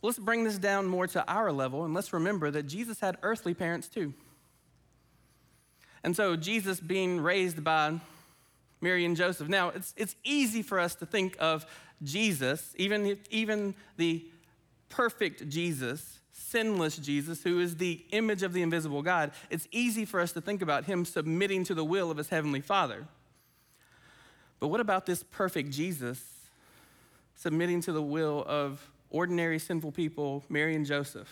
Let's 0.00 0.18
bring 0.18 0.44
this 0.44 0.56
down 0.56 0.86
more 0.86 1.08
to 1.08 1.28
our 1.28 1.50
level, 1.50 1.84
and 1.84 1.92
let's 1.92 2.12
remember 2.12 2.52
that 2.52 2.68
Jesus 2.68 3.00
had 3.00 3.16
earthly 3.22 3.52
parents 3.52 3.88
too. 3.88 4.14
And 6.04 6.14
so, 6.14 6.36
Jesus 6.36 6.78
being 6.78 7.20
raised 7.20 7.64
by 7.64 7.98
Mary 8.80 9.04
and 9.04 9.16
Joseph. 9.16 9.48
Now, 9.48 9.70
it's, 9.70 9.94
it's 9.96 10.14
easy 10.22 10.62
for 10.62 10.78
us 10.78 10.94
to 10.96 11.06
think 11.06 11.36
of 11.40 11.66
Jesus, 12.02 12.74
even, 12.76 13.18
even 13.30 13.74
the 13.96 14.26
perfect 14.88 15.48
Jesus, 15.48 16.20
sinless 16.32 16.96
Jesus, 16.96 17.42
who 17.42 17.58
is 17.60 17.76
the 17.76 18.04
image 18.10 18.42
of 18.42 18.52
the 18.52 18.62
invisible 18.62 19.02
God. 19.02 19.32
It's 19.50 19.66
easy 19.70 20.04
for 20.04 20.20
us 20.20 20.32
to 20.32 20.40
think 20.40 20.62
about 20.62 20.84
him 20.84 21.04
submitting 21.04 21.64
to 21.64 21.74
the 21.74 21.84
will 21.84 22.10
of 22.10 22.16
his 22.16 22.28
heavenly 22.28 22.60
Father. 22.60 23.06
But 24.60 24.68
what 24.68 24.80
about 24.80 25.06
this 25.06 25.22
perfect 25.22 25.70
Jesus 25.70 26.22
submitting 27.34 27.80
to 27.82 27.92
the 27.92 28.02
will 28.02 28.44
of 28.46 28.90
ordinary 29.10 29.58
sinful 29.58 29.92
people, 29.92 30.44
Mary 30.48 30.74
and 30.74 30.86
Joseph? 30.86 31.28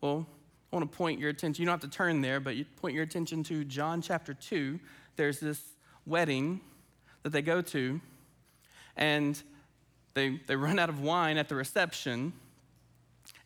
Well, 0.00 0.26
I 0.72 0.76
want 0.76 0.90
to 0.90 0.96
point 0.98 1.20
your 1.20 1.30
attention, 1.30 1.62
you 1.62 1.66
don't 1.66 1.80
have 1.80 1.90
to 1.90 1.96
turn 1.96 2.20
there, 2.20 2.40
but 2.40 2.56
you 2.56 2.64
point 2.76 2.94
your 2.94 3.04
attention 3.04 3.42
to 3.44 3.64
John 3.64 4.02
chapter 4.02 4.34
2. 4.34 4.78
There's 5.16 5.40
this 5.40 5.62
wedding 6.04 6.60
that 7.22 7.30
they 7.30 7.42
go 7.42 7.62
to, 7.62 8.00
and 8.96 9.40
they, 10.14 10.40
they 10.46 10.56
run 10.56 10.78
out 10.78 10.88
of 10.88 11.00
wine 11.00 11.36
at 11.36 11.48
the 11.48 11.54
reception. 11.54 12.32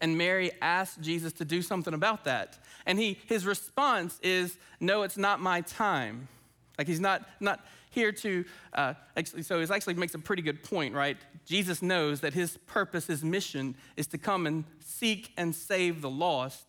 And 0.00 0.16
Mary 0.16 0.50
asks 0.60 0.96
Jesus 0.98 1.32
to 1.34 1.44
do 1.44 1.62
something 1.62 1.94
about 1.94 2.24
that. 2.24 2.58
And 2.86 2.98
he, 2.98 3.18
his 3.26 3.46
response 3.46 4.18
is, 4.22 4.56
No, 4.80 5.02
it's 5.02 5.16
not 5.16 5.40
my 5.40 5.62
time. 5.62 6.28
Like 6.76 6.86
he's 6.86 7.00
not, 7.00 7.28
not 7.40 7.64
here 7.90 8.12
to, 8.12 8.44
uh, 8.74 8.94
actually, 9.16 9.42
so 9.42 9.60
he 9.60 9.72
actually 9.72 9.94
makes 9.94 10.14
a 10.14 10.18
pretty 10.18 10.42
good 10.42 10.62
point, 10.62 10.94
right? 10.94 11.16
Jesus 11.44 11.82
knows 11.82 12.20
that 12.20 12.34
his 12.34 12.56
purpose, 12.66 13.06
his 13.06 13.24
mission 13.24 13.74
is 13.96 14.06
to 14.08 14.18
come 14.18 14.46
and 14.46 14.64
seek 14.80 15.32
and 15.36 15.54
save 15.54 16.00
the 16.00 16.10
lost. 16.10 16.64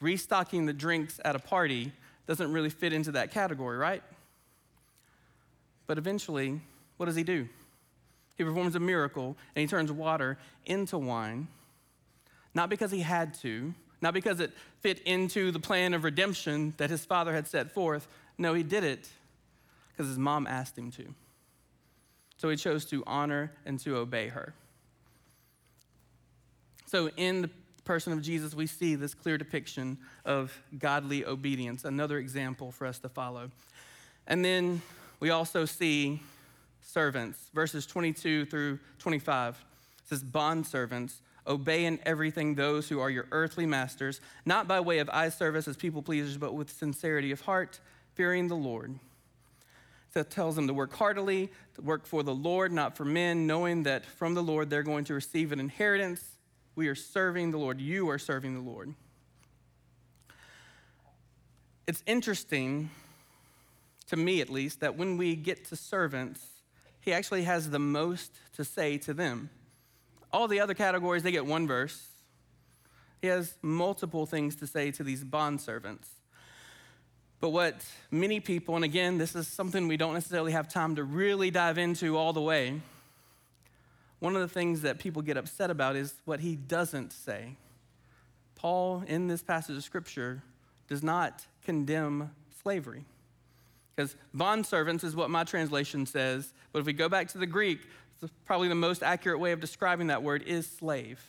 Restocking 0.00 0.66
the 0.66 0.72
drinks 0.72 1.20
at 1.24 1.34
a 1.34 1.38
party 1.38 1.92
doesn't 2.26 2.52
really 2.52 2.68
fit 2.68 2.92
into 2.92 3.12
that 3.12 3.30
category, 3.30 3.78
right? 3.78 4.02
But 5.86 5.96
eventually, 5.96 6.60
what 6.96 7.06
does 7.06 7.16
he 7.16 7.22
do? 7.22 7.48
He 8.36 8.44
performs 8.44 8.74
a 8.74 8.80
miracle 8.80 9.36
and 9.54 9.60
he 9.60 9.66
turns 9.66 9.92
water 9.92 10.38
into 10.66 10.98
wine, 10.98 11.48
not 12.54 12.68
because 12.68 12.90
he 12.90 13.00
had 13.00 13.34
to, 13.34 13.74
not 14.00 14.14
because 14.14 14.40
it 14.40 14.52
fit 14.80 15.00
into 15.00 15.50
the 15.50 15.60
plan 15.60 15.94
of 15.94 16.04
redemption 16.04 16.74
that 16.76 16.90
his 16.90 17.04
father 17.04 17.32
had 17.32 17.46
set 17.46 17.72
forth, 17.72 18.08
no, 18.36 18.54
he 18.54 18.62
did 18.62 18.84
it 18.84 19.08
because 19.90 20.08
his 20.08 20.18
mom 20.18 20.46
asked 20.46 20.76
him 20.76 20.90
to. 20.92 21.14
So 22.36 22.50
he 22.50 22.56
chose 22.56 22.84
to 22.86 23.02
honor 23.06 23.52
and 23.64 23.78
to 23.80 23.96
obey 23.96 24.28
her. 24.28 24.54
So, 26.86 27.08
in 27.16 27.42
the 27.42 27.50
person 27.84 28.12
of 28.12 28.22
Jesus, 28.22 28.54
we 28.54 28.66
see 28.66 28.94
this 28.94 29.14
clear 29.14 29.38
depiction 29.38 29.98
of 30.24 30.56
godly 30.78 31.24
obedience, 31.24 31.84
another 31.84 32.18
example 32.18 32.70
for 32.72 32.86
us 32.86 32.98
to 33.00 33.08
follow. 33.08 33.50
And 34.26 34.44
then 34.44 34.82
we 35.20 35.30
also 35.30 35.64
see 35.64 36.20
servants, 36.84 37.38
verses 37.52 37.86
22 37.86 38.46
through 38.46 38.78
25. 38.98 39.56
It 39.56 40.08
says, 40.08 40.22
Bond 40.22 40.66
servants, 40.66 41.20
obey 41.46 41.84
in 41.86 41.98
everything 42.04 42.54
those 42.54 42.88
who 42.88 43.00
are 43.00 43.10
your 43.10 43.26
earthly 43.32 43.66
masters, 43.66 44.20
not 44.44 44.68
by 44.68 44.80
way 44.80 44.98
of 44.98 45.10
eye 45.10 45.30
service 45.30 45.66
as 45.66 45.76
people 45.76 46.02
pleasers, 46.02 46.36
but 46.36 46.54
with 46.54 46.70
sincerity 46.70 47.32
of 47.32 47.40
heart 47.40 47.80
fearing 48.14 48.48
the 48.48 48.56
Lord. 48.56 48.98
That 50.12 50.30
tells 50.30 50.54
them 50.54 50.68
to 50.68 50.74
work 50.74 50.92
heartily, 50.94 51.50
to 51.74 51.82
work 51.82 52.06
for 52.06 52.22
the 52.22 52.34
Lord, 52.34 52.70
not 52.70 52.96
for 52.96 53.04
men, 53.04 53.48
knowing 53.48 53.82
that 53.82 54.06
from 54.06 54.34
the 54.34 54.42
Lord 54.42 54.70
they're 54.70 54.84
going 54.84 55.04
to 55.06 55.14
receive 55.14 55.50
an 55.50 55.58
inheritance. 55.58 56.22
We 56.76 56.86
are 56.86 56.94
serving 56.94 57.50
the 57.50 57.58
Lord. 57.58 57.80
You 57.80 58.08
are 58.10 58.18
serving 58.18 58.54
the 58.54 58.60
Lord. 58.60 58.94
It's 61.86 62.02
interesting, 62.06 62.90
to 64.06 64.16
me 64.16 64.40
at 64.40 64.48
least, 64.48 64.80
that 64.80 64.96
when 64.96 65.16
we 65.16 65.34
get 65.34 65.64
to 65.66 65.76
servants, 65.76 66.40
he 67.04 67.12
actually 67.12 67.42
has 67.42 67.68
the 67.68 67.78
most 67.78 68.32
to 68.56 68.64
say 68.64 68.96
to 68.98 69.12
them. 69.12 69.50
All 70.32 70.48
the 70.48 70.60
other 70.60 70.74
categories, 70.74 71.22
they 71.22 71.32
get 71.32 71.44
one 71.44 71.66
verse. 71.66 72.06
He 73.20 73.28
has 73.28 73.54
multiple 73.60 74.24
things 74.24 74.56
to 74.56 74.66
say 74.66 74.90
to 74.92 75.04
these 75.04 75.22
bond 75.22 75.60
servants. 75.60 76.08
But 77.40 77.50
what 77.50 77.84
many 78.10 78.40
people, 78.40 78.74
and 78.74 78.84
again, 78.84 79.18
this 79.18 79.36
is 79.36 79.46
something 79.46 79.86
we 79.86 79.98
don't 79.98 80.14
necessarily 80.14 80.52
have 80.52 80.66
time 80.66 80.96
to 80.96 81.04
really 81.04 81.50
dive 81.50 81.76
into 81.76 82.16
all 82.16 82.32
the 82.32 82.40
way, 82.40 82.80
one 84.18 84.34
of 84.34 84.40
the 84.40 84.48
things 84.48 84.80
that 84.80 84.98
people 84.98 85.20
get 85.20 85.36
upset 85.36 85.70
about 85.70 85.96
is 85.96 86.14
what 86.24 86.40
he 86.40 86.56
doesn't 86.56 87.12
say. 87.12 87.56
Paul, 88.54 89.04
in 89.06 89.28
this 89.28 89.42
passage 89.42 89.76
of 89.76 89.84
scripture, 89.84 90.42
does 90.88 91.02
not 91.02 91.44
condemn 91.62 92.30
slavery. 92.62 93.04
Because 93.94 94.16
bondservants 94.34 95.04
is 95.04 95.14
what 95.14 95.30
my 95.30 95.44
translation 95.44 96.06
says, 96.06 96.52
but 96.72 96.80
if 96.80 96.86
we 96.86 96.92
go 96.92 97.08
back 97.08 97.28
to 97.28 97.38
the 97.38 97.46
Greek, 97.46 97.80
probably 98.44 98.68
the 98.68 98.74
most 98.74 99.02
accurate 99.02 99.38
way 99.38 99.52
of 99.52 99.60
describing 99.60 100.08
that 100.08 100.22
word 100.22 100.42
is 100.42 100.66
slave. 100.66 101.20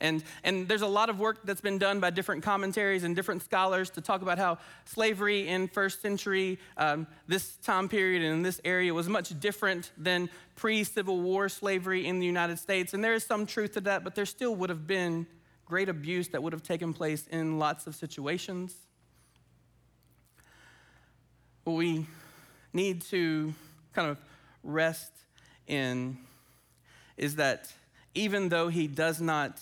And, 0.00 0.24
and 0.42 0.66
there's 0.66 0.82
a 0.82 0.86
lot 0.88 1.10
of 1.10 1.20
work 1.20 1.38
that's 1.44 1.60
been 1.60 1.78
done 1.78 2.00
by 2.00 2.10
different 2.10 2.42
commentaries 2.42 3.04
and 3.04 3.14
different 3.14 3.40
scholars 3.42 3.88
to 3.90 4.00
talk 4.00 4.20
about 4.20 4.36
how 4.36 4.58
slavery 4.84 5.46
in 5.46 5.68
first 5.68 6.02
century, 6.02 6.58
um, 6.76 7.06
this 7.28 7.56
time 7.58 7.88
period 7.88 8.22
and 8.22 8.32
in 8.32 8.42
this 8.42 8.60
area 8.64 8.92
was 8.92 9.08
much 9.08 9.38
different 9.38 9.92
than 9.96 10.28
pre 10.56 10.82
Civil 10.82 11.20
War 11.20 11.48
slavery 11.48 12.04
in 12.04 12.18
the 12.18 12.26
United 12.26 12.58
States. 12.58 12.94
And 12.94 13.04
there 13.04 13.14
is 13.14 13.22
some 13.24 13.46
truth 13.46 13.74
to 13.74 13.80
that, 13.82 14.02
but 14.02 14.16
there 14.16 14.26
still 14.26 14.56
would 14.56 14.70
have 14.70 14.88
been 14.88 15.24
great 15.64 15.88
abuse 15.88 16.28
that 16.28 16.42
would 16.42 16.52
have 16.52 16.64
taken 16.64 16.92
place 16.92 17.28
in 17.28 17.60
lots 17.60 17.86
of 17.86 17.94
situations. 17.94 18.74
We 21.64 22.06
need 22.72 23.02
to 23.02 23.54
kind 23.92 24.08
of 24.08 24.18
rest 24.62 25.12
in 25.66 26.18
is 27.16 27.36
that 27.36 27.72
even 28.14 28.48
though 28.48 28.68
he 28.68 28.86
does 28.86 29.20
not 29.20 29.60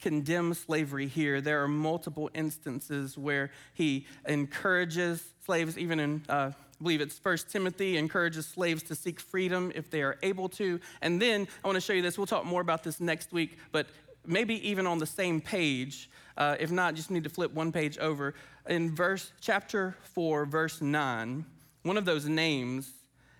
condemn 0.00 0.54
slavery 0.54 1.06
here. 1.06 1.40
There 1.40 1.62
are 1.62 1.68
multiple 1.68 2.30
instances 2.34 3.18
where 3.18 3.50
he 3.74 4.06
encourages 4.26 5.24
slaves, 5.44 5.76
even 5.76 6.00
in, 6.00 6.22
uh, 6.28 6.52
I 6.52 6.82
believe 6.82 7.00
it's 7.00 7.18
First 7.18 7.50
Timothy, 7.50 7.96
encourages 7.96 8.46
slaves 8.46 8.82
to 8.84 8.94
seek 8.94 9.20
freedom 9.20 9.72
if 9.74 9.90
they 9.90 10.02
are 10.02 10.16
able 10.22 10.48
to. 10.50 10.80
And 11.02 11.20
then 11.20 11.48
I 11.64 11.66
want 11.66 11.76
to 11.76 11.80
show 11.80 11.92
you 11.92 12.02
this. 12.02 12.16
We'll 12.16 12.26
talk 12.26 12.44
more 12.44 12.60
about 12.60 12.84
this 12.84 13.00
next 13.00 13.32
week, 13.32 13.58
but 13.72 13.86
maybe 14.28 14.68
even 14.68 14.86
on 14.86 14.98
the 14.98 15.06
same 15.06 15.40
page. 15.40 16.10
Uh, 16.36 16.56
if 16.60 16.70
not, 16.70 16.94
just 16.94 17.10
need 17.10 17.24
to 17.24 17.30
flip 17.30 17.52
one 17.52 17.72
page 17.72 17.98
over. 17.98 18.34
In 18.68 18.94
verse 18.94 19.32
chapter 19.40 19.96
4, 20.14 20.44
verse 20.46 20.80
9, 20.80 21.44
one 21.82 21.96
of 21.96 22.04
those 22.04 22.26
names 22.26 22.90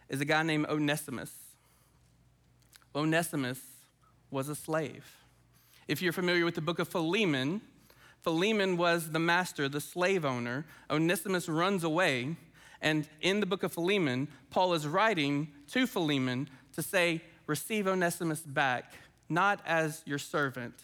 is 0.09 0.21
a 0.21 0.25
guy 0.25 0.43
named 0.43 0.67
Onesimus. 0.67 1.33
Onesimus 2.95 3.61
was 4.31 4.49
a 4.49 4.55
slave. 4.55 5.07
If 5.87 6.03
you're 6.03 6.13
familiar 6.13 6.45
with 6.45 6.55
the 6.55 6.61
book 6.61 6.79
of 6.79 6.89
Philemon, 6.89 7.61
Philemon 8.23 8.77
was 8.77 9.11
the 9.11 9.19
master, 9.19 9.69
the 9.69 9.81
slave 9.81 10.25
owner. 10.25 10.67
Onesimus 10.91 11.49
runs 11.49 11.85
away. 11.85 12.37
And 12.81 13.09
in 13.21 13.41
the 13.41 13.47
book 13.47 13.63
of 13.63 13.73
Philemon, 13.73 14.29
Paul 14.51 14.75
is 14.75 14.87
writing 14.87 15.49
to 15.73 15.87
Philemon 15.87 16.49
to 16.75 16.83
say, 16.83 17.23
Receive 17.47 17.89
Onesimus 17.89 18.41
back, 18.41 18.93
not 19.29 19.61
as 19.67 20.03
your 20.07 20.19
servant, 20.19 20.75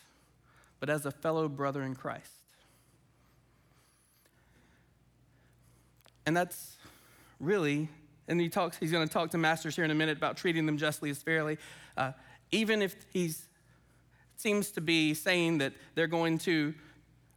but 0.81 0.91
as 0.91 1.07
a 1.07 1.11
fellow 1.11 1.49
brother 1.49 1.83
in 1.83 1.95
Christ. 1.95 2.31
And 6.27 6.37
that's 6.37 6.77
really, 7.41 7.89
and 8.29 8.41
he 8.41 8.49
talks, 8.49 8.77
he's 8.77 8.91
going 8.91 9.07
to 9.07 9.13
talk 9.13 9.31
to 9.31 9.39
masters 9.39 9.77
here 9.77 9.85
in 9.85 9.91
a 9.91 9.95
minute 9.95 10.17
about 10.17 10.37
treating 10.37 10.67
them 10.67 10.79
justly 10.79 11.11
as 11.11 11.23
fairly. 11.23 11.59
Uh, 11.97 12.13
even 12.51 12.83
if 12.83 12.97
he 13.13 13.33
seems 14.37 14.71
to 14.73 14.81
be 14.81 15.15
saying 15.15 15.59
that 15.59 15.73
they're 15.95 16.07
going 16.07 16.39
to 16.39 16.75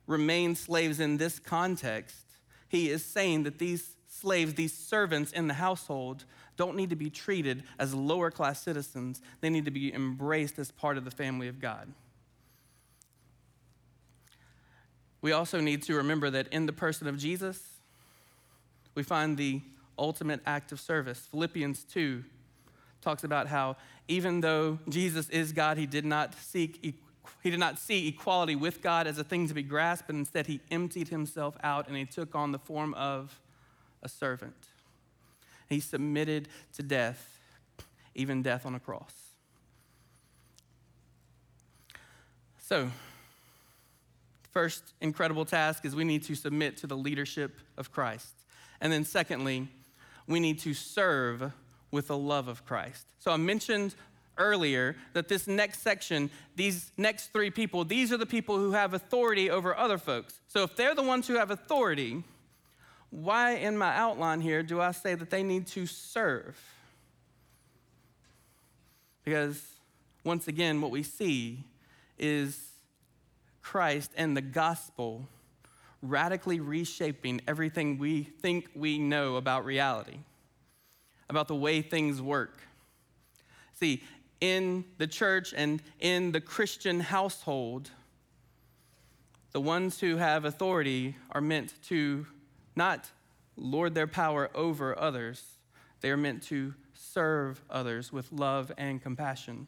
remain 0.07 0.55
slaves 0.55 0.99
in 0.99 1.17
this 1.17 1.39
context, 1.39 2.25
he 2.69 2.89
is 2.89 3.03
saying 3.03 3.43
that 3.43 3.59
these 3.59 3.95
slaves, 4.07 4.53
these 4.53 4.73
servants 4.73 5.31
in 5.31 5.47
the 5.47 5.53
household, 5.53 6.25
don't 6.57 6.75
need 6.75 6.89
to 6.89 6.95
be 6.95 7.09
treated 7.09 7.63
as 7.79 7.93
lower 7.93 8.29
class 8.29 8.61
citizens. 8.61 9.21
They 9.41 9.49
need 9.49 9.65
to 9.65 9.71
be 9.71 9.93
embraced 9.93 10.59
as 10.59 10.71
part 10.71 10.97
of 10.97 11.05
the 11.05 11.11
family 11.11 11.47
of 11.47 11.59
God. 11.59 11.93
We 15.21 15.31
also 15.31 15.59
need 15.59 15.83
to 15.83 15.95
remember 15.95 16.29
that 16.29 16.47
in 16.49 16.65
the 16.65 16.73
person 16.73 17.07
of 17.07 17.17
Jesus, 17.17 17.61
we 18.95 19.03
find 19.03 19.37
the 19.37 19.61
ultimate 19.97 20.41
act 20.45 20.71
of 20.71 20.79
service. 20.79 21.19
Philippians 21.31 21.83
2 21.85 22.23
talks 23.01 23.23
about 23.23 23.47
how 23.47 23.77
even 24.07 24.41
though 24.41 24.79
Jesus 24.89 25.29
is 25.29 25.51
God, 25.51 25.77
he 25.77 25.85
did 25.85 26.05
not 26.05 26.33
seek 26.35 26.95
he 27.43 27.49
did 27.49 27.59
not 27.59 27.77
see 27.77 28.07
equality 28.07 28.55
with 28.55 28.81
God 28.81 29.05
as 29.05 29.17
a 29.17 29.23
thing 29.23 29.47
to 29.47 29.53
be 29.53 29.63
grasped, 29.63 30.07
but 30.07 30.15
instead 30.15 30.47
he 30.47 30.61
emptied 30.71 31.09
himself 31.09 31.57
out 31.61 31.87
and 31.87 31.97
he 31.97 32.05
took 32.05 32.35
on 32.35 32.51
the 32.51 32.59
form 32.59 32.93
of 32.93 33.39
a 34.01 34.09
servant. 34.09 34.55
He 35.67 35.79
submitted 35.79 36.47
to 36.75 36.83
death, 36.83 37.39
even 38.15 38.41
death 38.41 38.65
on 38.65 38.75
a 38.75 38.79
cross. 38.79 39.13
So, 42.59 42.91
first 44.51 44.83
incredible 44.99 45.45
task 45.45 45.85
is 45.85 45.95
we 45.95 46.03
need 46.03 46.23
to 46.23 46.35
submit 46.35 46.77
to 46.77 46.87
the 46.87 46.97
leadership 46.97 47.55
of 47.77 47.91
Christ. 47.91 48.33
And 48.81 48.91
then, 48.91 49.05
secondly, 49.05 49.69
we 50.27 50.39
need 50.39 50.59
to 50.59 50.73
serve 50.73 51.51
with 51.91 52.07
the 52.07 52.17
love 52.17 52.47
of 52.47 52.65
Christ. 52.65 53.05
So, 53.19 53.31
I 53.31 53.37
mentioned 53.37 53.95
earlier 54.37 54.95
that 55.13 55.29
this 55.29 55.47
next 55.47 55.81
section, 55.81 56.29
these 56.55 56.91
next 56.97 57.31
three 57.31 57.49
people, 57.49 57.85
these 57.85 58.11
are 58.11 58.17
the 58.17 58.25
people 58.25 58.57
who 58.57 58.73
have 58.73 58.93
authority 58.93 59.49
over 59.49 59.75
other 59.75 59.97
folks. 59.97 60.41
So, 60.47 60.63
if 60.63 60.75
they're 60.75 60.95
the 60.95 61.03
ones 61.03 61.27
who 61.27 61.35
have 61.35 61.51
authority, 61.51 62.23
why 63.09 63.51
in 63.51 63.77
my 63.77 63.95
outline 63.95 64.41
here 64.41 64.63
do 64.63 64.81
I 64.81 64.91
say 64.91 65.15
that 65.15 65.29
they 65.29 65.43
need 65.43 65.67
to 65.67 65.85
serve? 65.85 66.59
Because 69.23 69.61
once 70.23 70.47
again, 70.47 70.81
what 70.81 70.91
we 70.91 71.03
see 71.03 71.63
is 72.19 72.71
Christ 73.61 74.11
and 74.17 74.35
the 74.35 74.41
gospel 74.41 75.27
radically 76.01 76.59
reshaping 76.59 77.41
everything 77.47 77.97
we 77.97 78.23
think 78.23 78.69
we 78.75 78.97
know 78.97 79.35
about 79.35 79.65
reality, 79.65 80.19
about 81.29 81.47
the 81.47 81.55
way 81.55 81.81
things 81.81 82.21
work. 82.21 82.59
See, 83.73 84.03
in 84.39 84.85
the 84.97 85.07
church 85.07 85.53
and 85.55 85.81
in 85.99 86.31
the 86.31 86.41
Christian 86.41 86.99
household, 86.99 87.89
the 89.51 89.61
ones 89.61 89.99
who 89.99 90.17
have 90.17 90.45
authority 90.45 91.15
are 91.31 91.41
meant 91.41 91.73
to 91.87 92.27
not 92.77 93.11
lord 93.55 93.93
their 93.93 94.07
power 94.07 94.49
over 94.55 94.97
others, 94.97 95.43
they 96.01 96.09
are 96.11 96.17
meant 96.17 96.43
to 96.43 96.73
serve 96.93 97.61
others 97.69 98.13
with 98.13 98.31
love 98.31 98.71
and 98.77 99.01
compassion. 99.01 99.67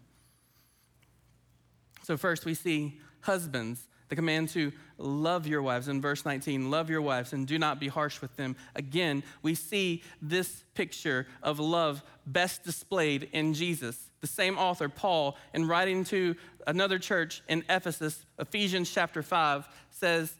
So, 2.03 2.15
first, 2.15 2.45
we 2.45 2.53
see 2.53 2.99
husbands 3.21 3.87
the 4.09 4.15
command 4.15 4.49
to 4.49 4.71
love 4.97 5.45
your 5.45 5.61
wives 5.61 5.87
in 5.87 6.01
verse 6.01 6.25
19 6.25 6.71
love 6.71 6.89
your 6.89 7.01
wives 7.01 7.31
and 7.31 7.47
do 7.47 7.57
not 7.59 7.79
be 7.79 7.87
harsh 7.87 8.21
with 8.21 8.35
them. 8.35 8.55
Again, 8.75 9.23
we 9.43 9.55
see 9.55 10.03
this 10.21 10.63
picture 10.73 11.27
of 11.43 11.59
love 11.59 12.03
best 12.25 12.63
displayed 12.63 13.29
in 13.31 13.53
Jesus. 13.53 13.97
The 14.21 14.27
same 14.27 14.57
author, 14.57 14.89
Paul, 14.89 15.37
in 15.53 15.67
writing 15.67 16.03
to 16.05 16.35
another 16.67 16.99
church 16.99 17.43
in 17.47 17.63
Ephesus, 17.69 18.25
Ephesians 18.39 18.91
chapter 18.91 19.21
5, 19.21 19.67
says, 19.91 20.33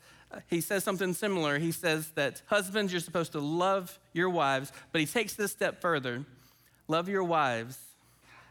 he 0.48 0.62
says 0.62 0.84
something 0.84 1.14
similar. 1.14 1.58
He 1.60 1.72
says 1.72 2.10
that 2.16 2.42
husbands, 2.48 2.92
you're 2.92 3.02
supposed 3.02 3.32
to 3.32 3.40
love 3.40 3.98
your 4.14 4.30
wives, 4.30 4.72
but 4.92 5.02
he 5.02 5.08
takes 5.08 5.34
this 5.34 5.52
step 5.52 5.82
further 5.82 6.26
love 6.88 7.08
your 7.08 7.24
wives 7.24 7.78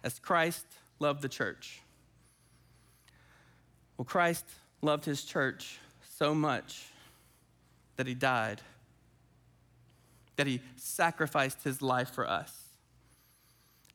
as 0.04 0.18
Christ 0.18 0.64
loved 1.00 1.22
the 1.22 1.28
church. 1.28 1.80
Well, 3.96 4.04
Christ 4.04 4.44
loved 4.80 5.04
his 5.04 5.24
church 5.24 5.78
so 6.16 6.34
much 6.34 6.86
that 7.96 8.06
he 8.06 8.14
died, 8.14 8.60
that 10.36 10.46
he 10.46 10.60
sacrificed 10.76 11.64
his 11.64 11.82
life 11.82 12.10
for 12.10 12.28
us. 12.28 12.52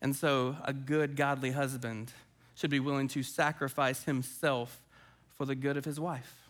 And 0.02 0.14
so, 0.14 0.58
a 0.66 0.74
good, 0.74 1.16
godly 1.16 1.52
husband 1.52 2.12
should 2.56 2.70
be 2.70 2.82
willing 2.82 3.08
to 3.10 3.24
sacrifice 3.24 4.04
himself 4.04 4.82
for 5.38 5.46
the 5.46 5.56
good 5.56 5.78
of 5.78 5.86
his 5.86 6.00
wife. 6.00 6.43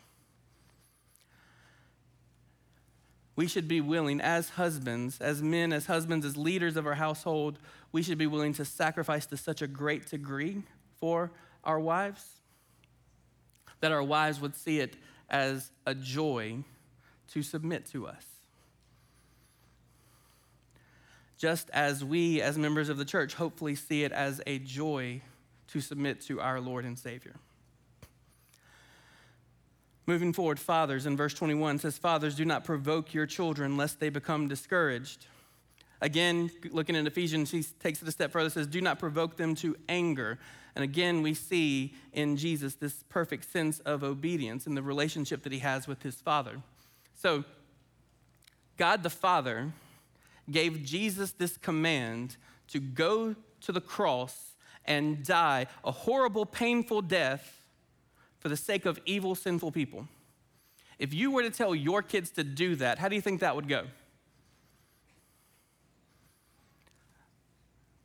We 3.36 3.48
should 3.48 3.68
be 3.68 3.82
willing, 3.82 4.22
as 4.22 4.50
husbands, 4.50 5.20
as 5.20 5.42
men, 5.42 5.74
as 5.74 5.88
husbands, 5.88 6.26
as 6.26 6.38
leaders 6.38 6.78
of 6.78 6.86
our 6.86 6.94
household, 6.94 7.58
we 7.92 8.04
should 8.04 8.18
be 8.18 8.28
willing 8.28 8.54
to 8.54 8.66
sacrifice 8.66 9.26
to 9.28 9.38
such 9.38 9.62
a 9.62 9.68
great 9.68 10.10
degree 10.10 10.64
for 11.00 11.32
our 11.64 11.80
wives 11.80 12.24
that 13.84 13.92
our 13.92 14.02
wives 14.02 14.40
would 14.40 14.56
see 14.56 14.80
it 14.80 14.96
as 15.30 15.70
a 15.86 15.94
joy 15.94 16.64
to 17.30 17.44
submit 17.44 17.86
to 17.86 18.08
us. 18.08 18.26
Just 21.38 21.70
as 21.72 22.02
we, 22.02 22.42
as 22.42 22.58
members 22.58 22.88
of 22.88 22.98
the 22.98 23.04
church, 23.04 23.34
hopefully 23.34 23.76
see 23.76 24.06
it 24.06 24.14
as 24.14 24.40
a 24.48 24.58
joy 24.60 25.22
to 25.68 25.82
submit 25.82 26.22
to 26.22 26.40
our 26.40 26.62
Lord 26.62 26.86
and 26.86 26.98
Savior. 26.98 27.36
Moving 30.06 30.34
forward, 30.34 30.60
fathers, 30.60 31.06
in 31.06 31.16
verse 31.16 31.34
21 31.34 31.80
says, 31.80 31.98
Fathers, 31.98 32.36
do 32.36 32.44
not 32.44 32.66
provoke 32.66 33.14
your 33.14 33.26
children 33.26 33.78
lest 33.78 34.00
they 34.00 34.10
become 34.10 34.50
discouraged. 34.50 35.28
Again, 36.02 36.52
looking 36.72 36.98
at 36.98 37.08
Ephesians, 37.08 37.52
he 37.52 37.64
takes 37.64 38.02
it 38.02 38.08
a 38.10 38.12
step 38.12 38.32
further, 38.32 38.50
says, 38.50 38.68
Do 38.68 38.82
not 38.82 39.00
provoke 39.00 39.38
them 39.38 39.56
to 39.56 39.78
anger. 39.88 40.38
And 40.76 40.84
again, 40.84 41.22
we 41.22 41.34
see 41.34 41.94
in 42.12 42.36
Jesus 42.36 42.76
this 42.76 43.04
perfect 43.08 43.50
sense 43.50 43.80
of 43.80 44.04
obedience 44.04 44.68
in 44.68 44.76
the 44.76 44.82
relationship 44.82 45.44
that 45.44 45.54
he 45.54 45.60
has 45.60 45.88
with 45.88 46.04
his 46.04 46.16
Father. 46.16 46.62
So, 47.16 47.46
God 48.76 49.04
the 49.04 49.10
Father 49.10 49.72
gave 50.52 50.84
Jesus 50.84 51.32
this 51.32 51.56
command 51.56 52.36
to 52.68 52.80
go 52.82 53.36
to 53.62 53.72
the 53.72 53.80
cross 53.80 54.56
and 54.84 55.24
die 55.24 55.68
a 55.86 55.92
horrible, 55.92 56.46
painful 56.46 57.02
death 57.02 57.63
for 58.44 58.50
the 58.50 58.58
sake 58.58 58.86
of 58.86 59.00
evil, 59.06 59.36
sinful 59.36 59.72
people. 59.72 60.06
If 61.00 61.14
you 61.14 61.32
were 61.32 61.44
to 61.44 61.50
tell 61.50 61.74
your 61.74 62.02
kids 62.02 62.30
to 62.32 62.44
do 62.44 62.76
that, 62.76 63.00
how 63.00 63.08
do 63.08 63.16
you 63.16 63.22
think 63.22 63.40
that 63.40 63.56
would 63.56 63.70
go? 63.70 63.86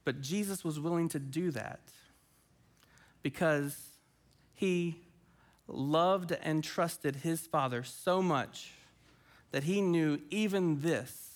But 0.05 0.21
Jesus 0.21 0.65
was 0.65 0.79
willing 0.79 1.09
to 1.09 1.19
do 1.19 1.51
that 1.51 1.81
because 3.25 3.77
he 4.55 5.01
loved 5.67 6.31
and 6.31 6.63
trusted 6.63 7.17
his 7.17 7.41
father 7.41 7.83
so 7.83 8.23
much 8.23 8.71
that 9.51 9.65
he 9.65 9.81
knew 9.81 10.21
even 10.31 10.83
this 10.83 11.31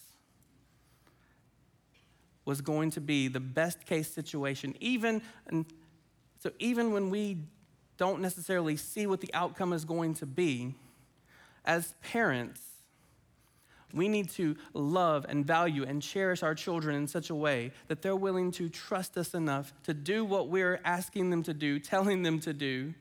was 2.44 2.60
going 2.60 2.90
to 2.92 3.00
be 3.00 3.26
the 3.26 3.40
best 3.40 3.84
case 3.84 4.12
situation 4.12 4.74
even 4.80 5.22
and 5.46 5.66
so 6.38 6.50
even 6.58 6.92
when 6.92 7.10
we 7.10 7.38
don't 7.96 8.20
necessarily 8.20 8.76
see 8.76 9.06
what 9.06 9.20
the 9.20 9.32
outcome 9.34 9.72
is 9.72 9.84
going 9.84 10.14
to 10.14 10.26
be 10.26 10.74
as 11.64 11.94
parents 12.02 12.60
we 13.92 14.08
need 14.08 14.30
to 14.30 14.56
love 14.72 15.26
and 15.28 15.46
value 15.46 15.84
and 15.84 16.02
cherish 16.02 16.42
our 16.42 16.54
children 16.54 16.96
in 16.96 17.06
such 17.06 17.30
a 17.30 17.34
way 17.34 17.72
that 17.88 18.02
they're 18.02 18.16
willing 18.16 18.50
to 18.52 18.68
trust 18.68 19.16
us 19.18 19.34
enough 19.34 19.72
to 19.84 19.94
do 19.94 20.24
what 20.24 20.48
we're 20.48 20.80
asking 20.84 21.30
them 21.30 21.42
to 21.42 21.54
do, 21.54 21.78
telling 21.78 22.22
them 22.22 22.40
to 22.40 22.52
do, 22.52 22.94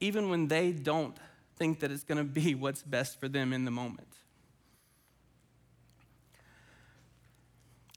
even 0.00 0.28
when 0.28 0.48
they 0.48 0.72
don't 0.72 1.16
think 1.56 1.80
that 1.80 1.90
it's 1.90 2.04
going 2.04 2.18
to 2.18 2.24
be 2.24 2.54
what's 2.54 2.82
best 2.82 3.18
for 3.18 3.28
them 3.28 3.52
in 3.52 3.64
the 3.64 3.70
moment. 3.70 4.08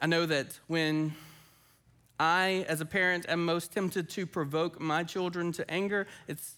I 0.02 0.06
know 0.06 0.26
that 0.26 0.60
when 0.68 1.16
I, 2.20 2.66
as 2.68 2.82
a 2.82 2.86
parent, 2.86 3.26
am 3.28 3.46
most 3.46 3.72
tempted 3.72 4.10
to 4.12 4.26
provoke 4.26 4.80
my 4.80 5.04
children 5.04 5.52
to 5.54 5.70
anger, 5.70 6.08
it's 6.28 6.56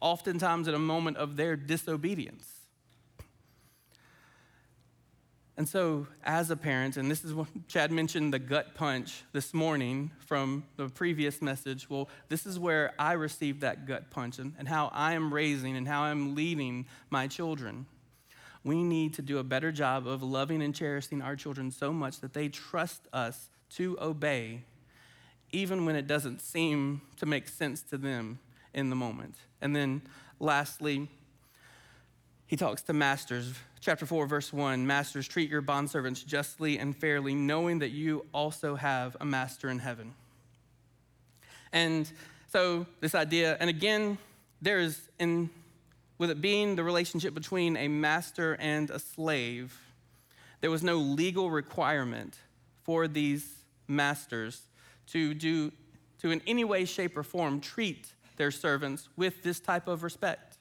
oftentimes 0.00 0.68
at 0.68 0.74
a 0.74 0.78
moment 0.78 1.16
of 1.16 1.36
their 1.36 1.56
disobedience. 1.56 2.62
And 5.56 5.68
so, 5.68 6.06
as 6.24 6.50
a 6.50 6.56
parent, 6.56 6.96
and 6.96 7.10
this 7.10 7.24
is 7.24 7.34
what 7.34 7.46
Chad 7.68 7.92
mentioned 7.92 8.32
the 8.32 8.38
gut 8.38 8.74
punch 8.74 9.22
this 9.32 9.52
morning 9.52 10.10
from 10.26 10.64
the 10.76 10.88
previous 10.88 11.42
message. 11.42 11.88
Well, 11.90 12.08
this 12.28 12.46
is 12.46 12.58
where 12.58 12.94
I 12.98 13.12
received 13.12 13.60
that 13.60 13.86
gut 13.86 14.10
punch 14.10 14.38
and, 14.38 14.54
and 14.58 14.66
how 14.66 14.90
I 14.92 15.12
am 15.12 15.32
raising 15.32 15.76
and 15.76 15.86
how 15.86 16.02
I'm 16.02 16.34
leading 16.34 16.86
my 17.10 17.26
children. 17.26 17.86
We 18.64 18.82
need 18.82 19.14
to 19.14 19.22
do 19.22 19.38
a 19.38 19.44
better 19.44 19.72
job 19.72 20.06
of 20.06 20.22
loving 20.22 20.62
and 20.62 20.74
cherishing 20.74 21.20
our 21.20 21.36
children 21.36 21.70
so 21.70 21.92
much 21.92 22.20
that 22.20 22.32
they 22.32 22.48
trust 22.48 23.06
us 23.12 23.50
to 23.76 23.98
obey, 24.00 24.64
even 25.52 25.84
when 25.84 25.94
it 25.94 26.06
doesn't 26.06 26.40
seem 26.40 27.02
to 27.18 27.26
make 27.26 27.46
sense 27.46 27.82
to 27.82 27.98
them 27.98 28.38
in 28.74 28.90
the 28.90 28.96
moment. 28.96 29.36
And 29.60 29.76
then, 29.76 30.02
lastly, 30.40 31.08
he 32.46 32.56
talks 32.56 32.82
to 32.82 32.92
masters. 32.92 33.52
Chapter 33.80 34.06
4, 34.06 34.26
verse 34.26 34.52
1 34.52 34.86
Masters, 34.86 35.28
treat 35.28 35.50
your 35.50 35.62
bondservants 35.62 36.26
justly 36.26 36.78
and 36.78 36.96
fairly, 36.96 37.34
knowing 37.34 37.80
that 37.80 37.90
you 37.90 38.24
also 38.32 38.74
have 38.76 39.16
a 39.20 39.24
master 39.24 39.68
in 39.68 39.78
heaven. 39.78 40.14
And 41.72 42.10
so, 42.48 42.86
this 43.00 43.14
idea, 43.14 43.56
and 43.60 43.68
again, 43.68 44.18
there 44.60 44.78
is, 44.78 45.00
in, 45.18 45.50
with 46.18 46.30
it 46.30 46.40
being 46.40 46.76
the 46.76 46.84
relationship 46.84 47.34
between 47.34 47.76
a 47.76 47.88
master 47.88 48.56
and 48.60 48.90
a 48.90 48.98
slave, 48.98 49.78
there 50.60 50.70
was 50.70 50.82
no 50.82 50.96
legal 50.96 51.50
requirement 51.50 52.36
for 52.84 53.08
these 53.08 53.64
masters 53.88 54.62
to 55.08 55.34
do, 55.34 55.72
to 56.20 56.30
in 56.30 56.40
any 56.46 56.64
way, 56.64 56.84
shape, 56.84 57.16
or 57.16 57.22
form 57.22 57.60
treat 57.60 58.12
their 58.36 58.50
servants 58.50 59.08
with 59.16 59.42
this 59.42 59.60
type 59.60 59.88
of 59.88 60.02
respect 60.02 60.58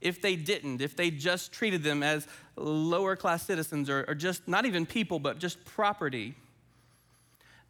if 0.00 0.22
they 0.22 0.36
didn't, 0.36 0.80
if 0.80 0.96
they 0.96 1.10
just 1.10 1.52
treated 1.52 1.82
them 1.82 2.02
as 2.02 2.26
lower 2.56 3.16
class 3.16 3.44
citizens 3.44 3.90
or, 3.90 4.04
or 4.06 4.14
just 4.14 4.46
not 4.46 4.64
even 4.64 4.86
people, 4.86 5.18
but 5.18 5.38
just 5.38 5.64
property, 5.64 6.34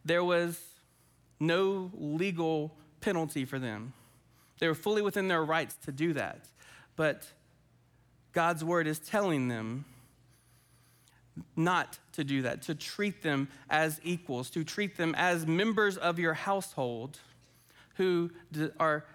there 0.05 0.23
was 0.23 0.59
no 1.39 1.91
legal 1.95 2.75
penalty 3.01 3.45
for 3.45 3.57
them. 3.57 3.93
They 4.59 4.67
were 4.67 4.75
fully 4.75 5.01
within 5.01 5.27
their 5.27 5.43
rights 5.43 5.75
to 5.85 5.91
do 5.91 6.13
that. 6.13 6.45
But 6.95 7.25
God's 8.33 8.63
word 8.63 8.87
is 8.87 8.99
telling 8.99 9.47
them 9.47 9.85
not 11.55 11.99
to 12.13 12.23
do 12.23 12.41
that, 12.43 12.61
to 12.63 12.75
treat 12.75 13.21
them 13.21 13.47
as 13.69 13.99
equals, 14.03 14.49
to 14.51 14.63
treat 14.63 14.97
them 14.97 15.15
as 15.17 15.45
members 15.45 15.97
of 15.97 16.19
your 16.19 16.33
household 16.33 17.19
who 17.95 18.31
are 18.79 19.05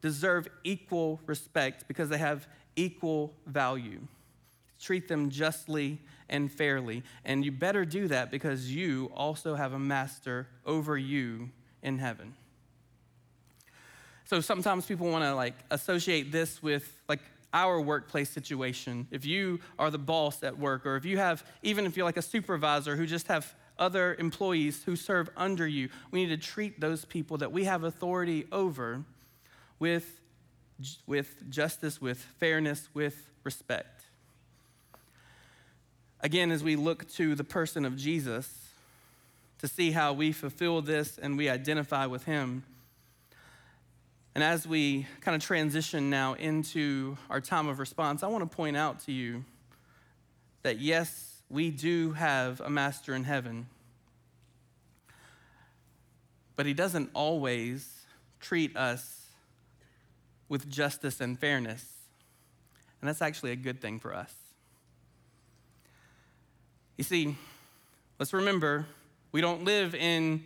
deserve 0.00 0.48
equal 0.64 1.20
respect 1.26 1.86
because 1.88 2.08
they 2.08 2.18
have 2.18 2.46
equal 2.76 3.34
value. 3.46 4.00
Treat 4.80 5.08
them 5.08 5.30
justly 5.30 5.98
and 6.28 6.50
fairly. 6.50 7.02
And 7.24 7.44
you 7.44 7.52
better 7.52 7.84
do 7.84 8.08
that 8.08 8.30
because 8.30 8.74
you 8.74 9.10
also 9.14 9.54
have 9.54 9.72
a 9.72 9.78
master 9.78 10.46
over 10.64 10.96
you 10.96 11.50
in 11.82 11.98
heaven. 11.98 12.34
So 14.24 14.40
sometimes 14.40 14.86
people 14.86 15.10
want 15.10 15.24
to 15.24 15.34
like 15.34 15.54
associate 15.70 16.30
this 16.30 16.62
with 16.62 17.02
like 17.08 17.20
our 17.52 17.80
workplace 17.80 18.30
situation. 18.30 19.06
If 19.10 19.24
you 19.24 19.60
are 19.78 19.90
the 19.90 19.98
boss 19.98 20.42
at 20.42 20.58
work, 20.58 20.86
or 20.86 20.96
if 20.96 21.04
you 21.04 21.18
have, 21.18 21.44
even 21.62 21.86
if 21.86 21.96
you're 21.96 22.06
like 22.06 22.16
a 22.16 22.22
supervisor 22.22 22.96
who 22.96 23.06
just 23.06 23.26
have 23.28 23.54
other 23.78 24.14
employees 24.18 24.84
who 24.84 24.94
serve 24.94 25.30
under 25.36 25.66
you, 25.66 25.88
we 26.10 26.24
need 26.24 26.40
to 26.40 26.46
treat 26.46 26.80
those 26.80 27.04
people 27.04 27.38
that 27.38 27.50
we 27.50 27.64
have 27.64 27.82
authority 27.82 28.46
over 28.52 29.02
with, 29.78 30.20
with 31.06 31.50
justice, 31.50 32.00
with 32.00 32.18
fairness, 32.38 32.88
with 32.94 33.30
respect. 33.42 34.02
Again, 36.20 36.50
as 36.50 36.62
we 36.62 36.76
look 36.76 37.08
to 37.14 37.34
the 37.34 37.44
person 37.44 37.86
of 37.86 37.96
Jesus 37.96 38.68
to 39.58 39.66
see 39.66 39.92
how 39.92 40.12
we 40.12 40.32
fulfill 40.32 40.82
this 40.82 41.18
and 41.18 41.36
we 41.36 41.48
identify 41.48 42.06
with 42.06 42.24
him, 42.24 42.62
and 44.34 44.44
as 44.44 44.66
we 44.66 45.06
kind 45.20 45.34
of 45.34 45.42
transition 45.42 46.08
now 46.08 46.34
into 46.34 47.16
our 47.28 47.40
time 47.40 47.68
of 47.68 47.78
response, 47.78 48.22
I 48.22 48.28
want 48.28 48.48
to 48.48 48.56
point 48.56 48.76
out 48.76 49.00
to 49.00 49.12
you 49.12 49.44
that 50.62 50.78
yes, 50.78 51.42
we 51.48 51.70
do 51.70 52.12
have 52.12 52.60
a 52.60 52.70
master 52.70 53.14
in 53.14 53.24
heaven, 53.24 53.66
but 56.54 56.64
he 56.64 56.74
doesn't 56.74 57.10
always 57.12 58.06
treat 58.38 58.76
us 58.76 59.26
with 60.48 60.68
justice 60.68 61.20
and 61.20 61.38
fairness. 61.38 61.84
And 63.00 63.08
that's 63.08 63.22
actually 63.22 63.52
a 63.52 63.56
good 63.56 63.80
thing 63.80 63.98
for 63.98 64.14
us. 64.14 64.34
You 66.98 67.04
see, 67.04 67.36
let's 68.18 68.32
remember 68.32 68.86
we 69.32 69.40
don't 69.40 69.64
live 69.64 69.94
in 69.94 70.44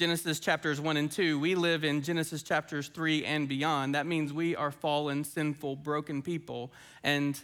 Genesis 0.00 0.40
chapters 0.40 0.80
1 0.80 0.96
and 0.96 1.12
2. 1.12 1.38
We 1.38 1.54
live 1.54 1.84
in 1.84 2.00
Genesis 2.00 2.42
chapters 2.42 2.88
3 2.88 3.22
and 3.26 3.46
beyond. 3.46 3.94
That 3.94 4.06
means 4.06 4.32
we 4.32 4.56
are 4.56 4.70
fallen, 4.70 5.24
sinful, 5.24 5.76
broken 5.76 6.22
people. 6.22 6.72
And 7.04 7.38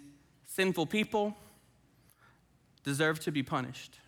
sinful 0.46 0.86
people 0.86 1.36
deserve 2.82 3.20
to 3.20 3.30
be 3.30 3.42
punished. 3.42 3.98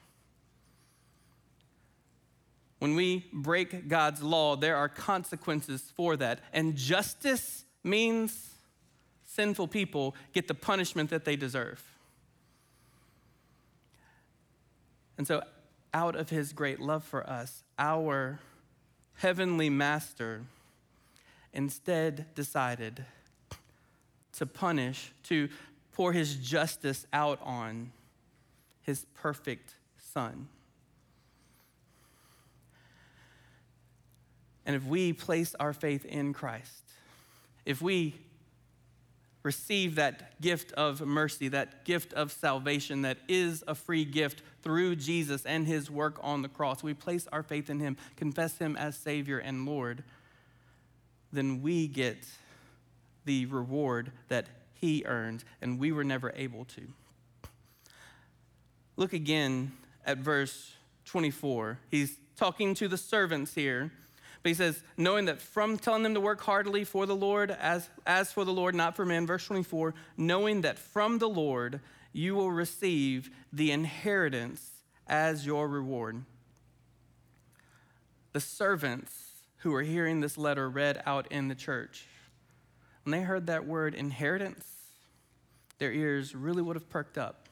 When 2.79 2.95
we 2.95 3.27
break 3.35 3.87
God's 3.87 4.23
law, 4.23 4.57
there 4.57 4.77
are 4.77 4.89
consequences 4.89 5.93
for 5.95 6.17
that. 6.17 6.41
And 6.55 6.75
justice 6.75 7.67
means 7.85 8.55
sinful 9.27 9.69
people 9.69 10.17
get 10.33 10.49
the 10.49 10.55
punishment 10.55 11.11
that 11.11 11.27
they 11.27 11.37
deserve. 11.37 11.85
And 15.19 15.27
so, 15.27 15.43
out 15.93 16.15
of 16.15 16.31
his 16.31 16.53
great 16.53 16.81
love 16.81 17.05
for 17.05 17.29
us, 17.29 17.63
our 17.79 18.41
heavenly 19.15 19.71
master 19.71 20.43
instead 21.53 22.27
decided 22.35 23.05
to 24.33 24.47
punish, 24.47 25.13
to 25.25 25.49
pour 25.93 26.13
his 26.13 26.37
justice 26.37 27.07
out 27.13 27.41
on 27.43 27.91
his 28.83 29.05
perfect 29.15 29.75
son. 29.99 30.49
And 34.65 34.77
if 34.77 34.85
we 34.85 35.13
place 35.13 35.55
our 35.59 35.73
faith 35.73 36.05
in 36.05 36.33
Christ, 36.33 36.85
if 37.65 37.83
we 37.83 38.15
receive 39.43 39.95
that 39.95 40.41
gift 40.41 40.73
of 40.73 41.01
mercy, 41.01 41.49
that 41.49 41.85
gift 41.85 42.13
of 42.13 42.33
salvation 42.33 43.03
that 43.03 43.19
is 43.29 43.63
a 43.69 43.75
free 43.75 44.05
gift 44.05 44.43
through 44.63 44.97
Jesus 44.97 45.47
and 45.47 45.67
his 45.67 45.91
work 45.91 46.19
on 46.23 46.43
the 46.43 46.49
cross, 46.49 46.83
we 46.83 46.95
place 46.95 47.27
our 47.33 47.43
faith 47.43 47.71
in 47.71 47.81
him, 47.81 47.97
confess 48.17 48.59
him 48.59 48.77
as 48.77 48.97
Savior 48.97 49.39
and 49.39 49.65
Lord, 49.65 50.03
then 51.33 51.63
we 51.63 51.87
get 51.87 52.27
the 53.25 53.47
reward 53.47 54.13
that 54.29 54.47
he 54.75 55.05
earned 55.07 55.45
and 55.61 55.79
we 55.79 55.93
were 55.93 56.05
never 56.05 56.33
able 56.35 56.65
to. 56.65 56.83
Look 58.97 59.13
again 59.13 59.73
at 60.05 60.19
verse 60.19 60.75
24. 61.05 61.79
He's 61.91 62.19
talking 62.37 62.75
to 62.75 62.89
the 62.89 62.97
servants 62.97 63.55
here 63.55 63.93
but 64.43 64.51
he 64.51 64.55
says, 64.55 64.83
knowing 64.97 65.25
that 65.25 65.41
from 65.41 65.79
telling 65.79 66.03
them 66.03 66.15
to 66.15 66.21
work 66.21 66.41
heartily 66.41 66.85
for 66.85 67.07
the 67.07 67.17
Lord, 67.17 67.51
as, 67.51 67.89
as 68.07 68.33
for 68.33 68.45
the 68.45 68.53
Lord, 68.53 68.75
not 68.75 68.95
for 68.95 69.05
men, 69.05 69.27
verse 69.27 69.45
24, 69.45 69.95
knowing 70.17 70.61
that 70.61 70.79
from 70.79 71.19
the 71.19 71.29
Lord 71.29 71.81
you 72.13 72.35
will 72.35 72.51
receive 72.51 73.31
the 73.53 73.73
inheritance 73.73 74.71
as 75.07 75.45
your 75.45 75.69
reward. 75.69 76.25
The 78.33 78.41
servants 78.41 79.13
who 79.59 79.73
were 79.73 79.83
hearing 79.83 80.21
this 80.21 80.39
letter 80.39 80.69
read 80.69 81.03
out 81.05 81.27
in 81.31 81.49
the 81.49 81.55
church, 81.55 82.07
when 83.03 83.13
they 83.13 83.23
heard 83.23 83.47
that 83.47 83.67
word 83.67 83.95
inheritance, 83.95 84.67
their 85.79 85.93
ears 85.93 86.35
really 86.35 86.63
would 86.63 86.77
have 86.77 86.89
perked 86.89 87.19
up. 87.19 87.49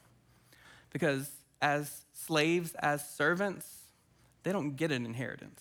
Because 0.92 1.30
as 1.60 2.04
slaves, 2.12 2.74
as 2.78 3.08
servants, 3.08 3.66
they 4.42 4.52
don't 4.52 4.76
get 4.76 4.92
an 4.92 5.04
inheritance. 5.04 5.60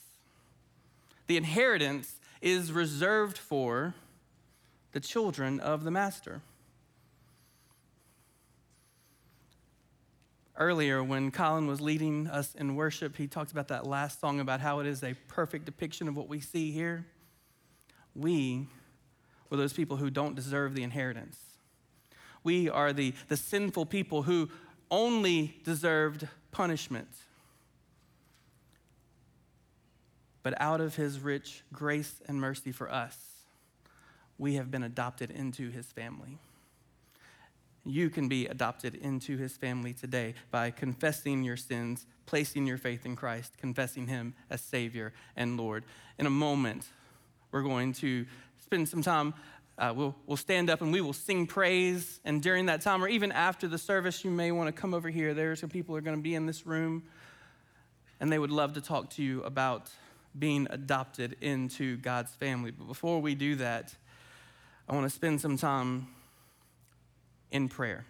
The 1.28 1.38
inheritance 1.38 2.19
is 2.41 2.71
reserved 2.71 3.38
for 3.38 3.95
the 4.91 4.99
children 4.99 5.59
of 5.59 5.84
the 5.84 5.91
master. 5.91 6.41
Earlier, 10.57 11.03
when 11.03 11.32
Colin 11.32 11.67
was 11.67 11.82
leading 11.82 12.28
us 12.28 12.55
in 12.55 12.76
worship, 12.76 13.17
he 13.17 13.28
talked 13.28 13.51
about 13.51 13.67
that 13.67 13.86
last 13.86 14.21
song 14.21 14.39
about 14.39 14.61
how 14.61 14.80
it 14.80 14.88
is 14.88 15.03
a 15.03 15.13
perfect 15.28 15.65
depiction 15.65 16.07
of 16.07 16.15
what 16.15 16.30
we 16.30 16.39
see 16.39 16.71
here. 16.71 17.05
We 18.15 18.67
were 19.49 19.57
those 19.57 19.73
people 19.73 19.97
who 19.97 20.09
don't 20.09 20.34
deserve 20.34 20.73
the 20.73 20.84
inheritance. 20.84 21.38
We 22.43 22.69
are 22.69 22.93
the, 22.93 23.13
the 23.28 23.36
sinful 23.36 23.88
people 23.88 24.23
who 24.23 24.49
only 24.89 25.59
deserved 25.65 26.28
punishment. 26.51 27.09
But 30.46 30.54
out 30.62 30.80
of 30.80 30.96
his 30.96 31.20
rich 31.20 31.64
grace 31.74 32.22
and 32.28 32.39
mercy 32.39 32.72
for 32.72 32.88
us, 32.88 33.18
we 34.38 34.54
have 34.54 34.70
been 34.70 34.84
adopted 34.84 35.32
into 35.32 35.72
his 35.72 35.88
family. 35.88 36.38
You 37.84 38.12
can 38.12 38.28
be 38.28 38.46
adopted 38.46 38.93
into 38.93 39.38
his 39.38 39.58
family 39.58 39.91
today 39.91 40.36
by 40.52 40.70
confessing 40.70 41.43
your 41.43 41.58
sins, 41.58 42.06
placing 42.28 42.68
your 42.68 42.78
faith 42.78 43.08
in 43.08 43.16
Christ, 43.16 43.58
confessing 43.58 44.06
him 44.06 44.36
as 44.52 44.62
Savior 44.62 45.14
and 45.36 45.58
Lord. 45.58 45.84
In 46.20 46.28
a 46.28 46.30
moment, 46.30 46.86
we're 47.52 47.64
going 47.64 47.93
to 47.93 48.28
spend 48.64 48.88
some 48.88 49.02
time. 49.02 49.34
Uh, 49.80 49.93
we'll, 49.96 50.16
we'll 50.28 50.38
stand 50.38 50.70
up 50.70 50.84
and 50.84 50.93
we 50.93 51.02
will 51.02 51.12
sing 51.12 51.48
praise. 51.48 52.20
And 52.24 52.39
during 52.39 52.68
that 52.68 52.82
time, 52.82 53.04
or 53.04 53.08
even 53.08 53.32
after 53.32 53.68
the 53.68 53.80
service, 53.80 54.24
you 54.24 54.30
may 54.30 54.52
want 54.52 54.68
to 54.68 54.80
come 54.80 54.93
over 54.93 55.10
here. 55.10 55.34
There 55.34 55.52
are 55.52 55.56
some 55.56 55.72
people 55.72 55.96
who 55.96 55.98
are 55.98 56.02
going 56.02 56.18
to 56.18 56.22
be 56.22 56.36
in 56.36 56.46
this 56.46 56.68
room, 56.68 57.02
and 58.20 58.32
they 58.32 58.38
would 58.38 58.52
love 58.52 58.74
to 58.74 58.82
talk 58.82 59.10
to 59.12 59.24
you 59.24 59.41
about 59.41 59.89
being 60.38 60.67
adopted 60.69 61.36
into 61.41 61.97
God's 61.97 62.31
family. 62.33 62.71
But 62.71 62.88
before 62.88 63.21
we 63.21 63.36
do 63.36 63.55
that, 63.55 63.95
I 64.88 64.93
want 64.93 65.05
to 65.05 65.09
spend 65.09 65.41
some 65.41 65.57
time 65.57 66.07
in 67.51 67.69
prayer. 67.69 68.05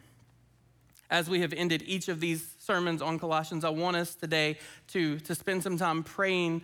As 1.10 1.30
we 1.30 1.42
have 1.42 1.54
ended 1.54 1.84
each 1.86 2.08
of 2.08 2.20
these 2.20 2.56
sermons 2.60 3.02
on 3.02 3.20
Colossians, 3.20 3.64
I 3.64 3.70
want 3.70 3.96
us 3.96 4.16
today 4.16 4.58
to, 4.90 5.20
to 5.20 5.36
spend 5.36 5.62
some 5.62 5.78
time 5.78 6.04
praying, 6.04 6.64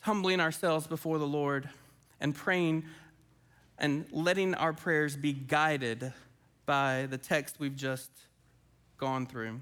humbling 0.00 0.40
ourselves 0.40 0.86
before 0.86 1.18
the 1.18 1.26
Lord, 1.26 1.68
and 2.20 2.34
praying 2.34 2.84
and 3.78 4.06
letting 4.10 4.54
our 4.54 4.72
prayers 4.72 5.16
be 5.16 5.32
guided 5.32 6.12
by 6.64 7.06
the 7.10 7.18
text 7.18 7.56
we've 7.58 7.76
just 7.76 8.10
gone 8.96 9.26
through. 9.26 9.60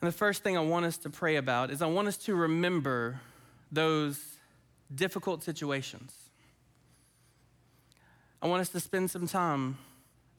And 0.00 0.08
the 0.08 0.16
first 0.16 0.42
thing 0.42 0.56
I 0.56 0.60
want 0.60 0.86
us 0.86 0.96
to 0.98 1.10
pray 1.10 1.36
about 1.36 1.70
is 1.70 1.82
I 1.82 1.86
want 1.86 2.08
us 2.08 2.16
to 2.18 2.34
remember 2.34 3.20
those 3.70 4.38
difficult 4.94 5.42
situations. 5.42 6.14
I 8.42 8.46
want 8.46 8.62
us 8.62 8.70
to 8.70 8.80
spend 8.80 9.10
some 9.10 9.26
time 9.26 9.76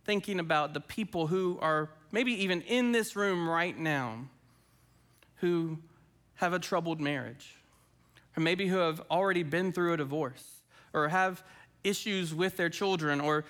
thinking 0.03 0.39
about 0.39 0.73
the 0.73 0.79
people 0.79 1.27
who 1.27 1.59
are 1.61 1.89
maybe 2.11 2.31
even 2.43 2.61
in 2.63 2.91
this 2.91 3.15
room 3.15 3.47
right 3.47 3.77
now 3.77 4.25
who 5.35 5.77
have 6.35 6.53
a 6.53 6.59
troubled 6.59 6.99
marriage, 6.99 7.55
or 8.35 8.41
maybe 8.41 8.67
who 8.67 8.77
have 8.77 9.01
already 9.11 9.43
been 9.43 9.71
through 9.71 9.93
a 9.93 9.97
divorce, 9.97 10.61
or 10.93 11.07
have 11.07 11.43
issues 11.83 12.33
with 12.33 12.57
their 12.57 12.69
children, 12.69 13.21
or, 13.21 13.45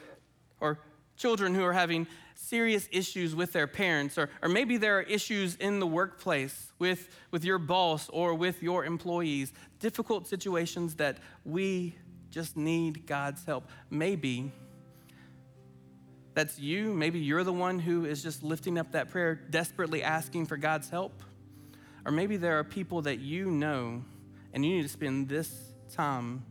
or 0.60 0.78
children 1.18 1.56
who 1.56 1.64
are 1.64 1.74
having 1.74 2.06
serious 2.42 2.90
issues 2.92 3.36
with 3.36 3.54
their 3.54 3.68
parents, 3.68 4.18
or, 4.18 4.30
or 4.42 4.50
maybe 4.50 4.78
there 4.78 4.98
are 4.98 5.04
issues 5.04 5.56
in 5.56 5.80
the 5.80 5.88
workplace 5.88 6.72
with, 6.80 7.08
with 7.30 7.46
your 7.46 7.58
boss 7.58 8.10
or 8.10 8.34
with 8.34 8.64
your 8.64 8.84
employees, 8.84 9.54
difficult 9.80 10.28
situations 10.28 10.96
that 10.96 11.18
we 11.46 11.96
just 12.30 12.58
need 12.58 13.06
God's 13.06 13.46
help. 13.46 13.70
Maybe 13.90 14.52
that's 16.34 16.58
you. 16.60 16.94
Maybe 16.94 17.20
you're 17.20 17.44
the 17.44 17.54
one 17.54 17.78
who 17.78 18.06
is 18.06 18.24
just 18.24 18.42
lifting 18.42 18.78
up 18.78 18.94
that 18.94 19.10
prayer, 19.10 19.36
desperately 19.36 20.02
asking 20.02 20.48
for 20.48 20.58
God's 20.58 20.90
help. 20.90 21.24
Or 22.06 22.12
maybe 22.12 22.38
there 22.38 22.58
are 22.58 22.64
people 22.64 23.04
that 23.04 23.20
you 23.20 23.52
know 23.52 24.04
and 24.54 24.66
you 24.66 24.78
need 24.78 24.84
to 24.84 24.90
spend 24.90 25.30
this 25.30 25.74
time 25.94 26.44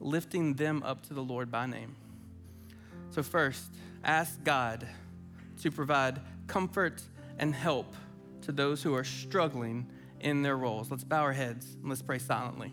lifting 0.00 0.54
them 0.54 0.82
up 0.84 1.06
to 1.06 1.14
the 1.14 1.22
Lord 1.22 1.50
by 1.50 1.66
name. 1.66 1.96
So, 3.10 3.22
first, 3.22 3.64
ask 4.04 4.42
God 4.44 4.86
to 5.62 5.70
provide 5.70 6.20
comfort 6.46 7.02
and 7.38 7.54
help 7.54 7.94
to 8.42 8.52
those 8.52 8.82
who 8.82 8.94
are 8.94 9.04
struggling 9.04 9.86
in 10.20 10.42
their 10.42 10.56
roles. 10.56 10.90
Let's 10.90 11.04
bow 11.04 11.22
our 11.22 11.32
heads 11.32 11.76
and 11.80 11.88
let's 11.88 12.02
pray 12.02 12.18
silently. 12.18 12.72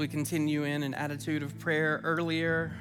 We 0.00 0.08
continue 0.08 0.64
in 0.64 0.82
an 0.82 0.94
attitude 0.94 1.42
of 1.42 1.58
prayer. 1.58 2.00
Earlier, 2.02 2.72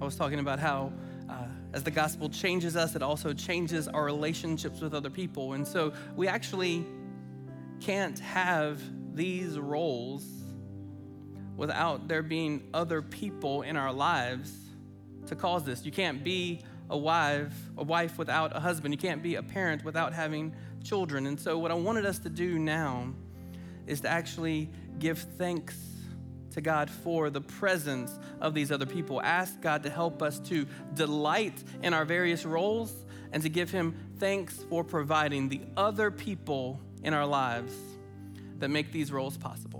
I 0.00 0.04
was 0.04 0.16
talking 0.16 0.40
about 0.40 0.58
how 0.58 0.92
uh, 1.30 1.44
as 1.72 1.84
the 1.84 1.90
gospel 1.92 2.28
changes 2.28 2.74
us, 2.74 2.96
it 2.96 3.02
also 3.02 3.32
changes 3.32 3.86
our 3.86 4.04
relationships 4.04 4.80
with 4.80 4.92
other 4.92 5.08
people. 5.08 5.52
And 5.52 5.66
so 5.66 5.92
we 6.16 6.26
actually 6.26 6.84
can't 7.80 8.18
have 8.18 8.82
these 9.14 9.56
roles 9.56 10.26
without 11.56 12.08
there 12.08 12.24
being 12.24 12.68
other 12.74 13.02
people 13.02 13.62
in 13.62 13.76
our 13.76 13.92
lives 13.92 14.52
to 15.28 15.36
cause 15.36 15.62
this. 15.62 15.86
You 15.86 15.92
can't 15.92 16.24
be 16.24 16.62
a 16.90 16.98
wife, 16.98 17.54
a 17.78 17.84
wife 17.84 18.18
without 18.18 18.56
a 18.56 18.58
husband. 18.58 18.92
You 18.92 18.98
can't 18.98 19.22
be 19.22 19.36
a 19.36 19.44
parent 19.44 19.84
without 19.84 20.12
having 20.12 20.56
children. 20.82 21.28
And 21.28 21.38
so 21.38 21.56
what 21.56 21.70
I 21.70 21.74
wanted 21.74 22.04
us 22.04 22.18
to 22.18 22.28
do 22.28 22.58
now 22.58 23.14
is 23.86 24.00
to 24.00 24.08
actually 24.08 24.70
give 24.98 25.18
thanks 25.38 25.91
to 26.52 26.60
God 26.60 26.90
for 26.90 27.30
the 27.30 27.40
presence 27.40 28.18
of 28.40 28.54
these 28.54 28.70
other 28.70 28.86
people. 28.86 29.20
Ask 29.22 29.60
God 29.60 29.82
to 29.84 29.90
help 29.90 30.22
us 30.22 30.38
to 30.40 30.66
delight 30.94 31.62
in 31.82 31.94
our 31.94 32.04
various 32.04 32.44
roles 32.44 32.92
and 33.32 33.42
to 33.42 33.48
give 33.48 33.70
Him 33.70 33.94
thanks 34.18 34.64
for 34.68 34.84
providing 34.84 35.48
the 35.48 35.60
other 35.76 36.10
people 36.10 36.80
in 37.02 37.14
our 37.14 37.26
lives 37.26 37.74
that 38.58 38.68
make 38.68 38.92
these 38.92 39.10
roles 39.10 39.36
possible. 39.36 39.71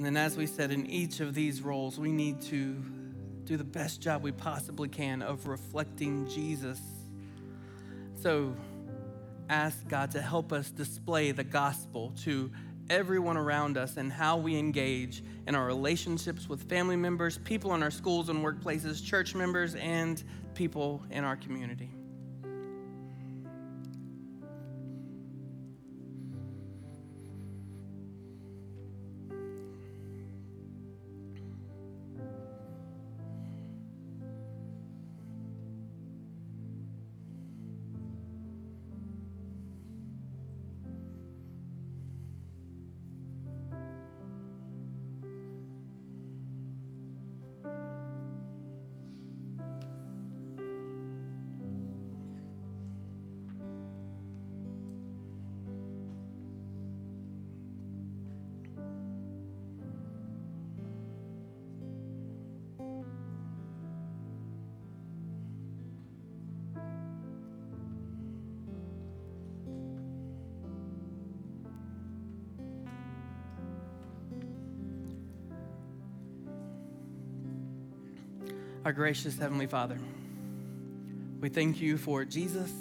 And 0.00 0.06
then, 0.06 0.16
as 0.16 0.34
we 0.34 0.46
said, 0.46 0.70
in 0.70 0.86
each 0.86 1.20
of 1.20 1.34
these 1.34 1.60
roles, 1.60 1.98
we 2.00 2.10
need 2.10 2.40
to 2.44 2.72
do 3.44 3.58
the 3.58 3.64
best 3.64 4.00
job 4.00 4.22
we 4.22 4.32
possibly 4.32 4.88
can 4.88 5.20
of 5.20 5.46
reflecting 5.46 6.26
Jesus. 6.26 6.80
So, 8.22 8.56
ask 9.50 9.86
God 9.88 10.10
to 10.12 10.22
help 10.22 10.54
us 10.54 10.70
display 10.70 11.32
the 11.32 11.44
gospel 11.44 12.14
to 12.22 12.50
everyone 12.88 13.36
around 13.36 13.76
us 13.76 13.98
and 13.98 14.10
how 14.10 14.38
we 14.38 14.56
engage 14.56 15.22
in 15.46 15.54
our 15.54 15.66
relationships 15.66 16.48
with 16.48 16.66
family 16.66 16.96
members, 16.96 17.36
people 17.36 17.74
in 17.74 17.82
our 17.82 17.90
schools 17.90 18.30
and 18.30 18.42
workplaces, 18.42 19.04
church 19.04 19.34
members, 19.34 19.74
and 19.74 20.24
people 20.54 21.02
in 21.10 21.24
our 21.24 21.36
community. 21.36 21.90
Our 78.90 78.94
gracious 78.94 79.38
Heavenly 79.38 79.68
Father, 79.68 79.96
we 81.40 81.48
thank 81.48 81.80
you 81.80 81.96
for 81.96 82.24
Jesus. 82.24 82.72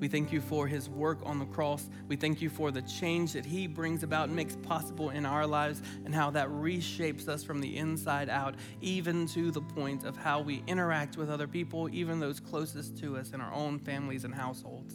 We 0.00 0.08
thank 0.08 0.32
you 0.32 0.40
for 0.40 0.66
his 0.66 0.88
work 0.88 1.18
on 1.24 1.38
the 1.38 1.44
cross. 1.44 1.90
We 2.08 2.16
thank 2.16 2.40
you 2.40 2.48
for 2.48 2.70
the 2.70 2.80
change 2.80 3.34
that 3.34 3.44
he 3.44 3.66
brings 3.66 4.02
about 4.02 4.28
and 4.28 4.34
makes 4.34 4.56
possible 4.56 5.10
in 5.10 5.26
our 5.26 5.46
lives 5.46 5.82
and 6.06 6.14
how 6.14 6.30
that 6.30 6.48
reshapes 6.48 7.28
us 7.28 7.44
from 7.44 7.60
the 7.60 7.76
inside 7.76 8.30
out, 8.30 8.54
even 8.80 9.26
to 9.26 9.50
the 9.50 9.60
point 9.60 10.04
of 10.04 10.16
how 10.16 10.40
we 10.40 10.62
interact 10.66 11.18
with 11.18 11.28
other 11.28 11.46
people, 11.46 11.86
even 11.90 12.18
those 12.18 12.40
closest 12.40 12.96
to 13.00 13.18
us 13.18 13.32
in 13.32 13.40
our 13.42 13.52
own 13.52 13.78
families 13.78 14.24
and 14.24 14.34
households. 14.34 14.94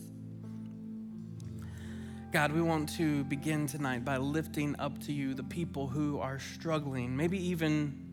God, 2.32 2.52
we 2.52 2.64
want 2.64 2.90
to 2.98 3.24
begin 3.26 3.68
tonight 3.68 4.04
by 4.04 4.18
lifting 4.18 4.76
up 4.80 5.00
to 5.04 5.14
you 5.14 5.36
the 5.36 5.44
people 5.44 5.88
who 5.88 6.18
are 6.18 6.40
struggling, 6.40 7.16
maybe 7.16 7.38
even 7.50 8.13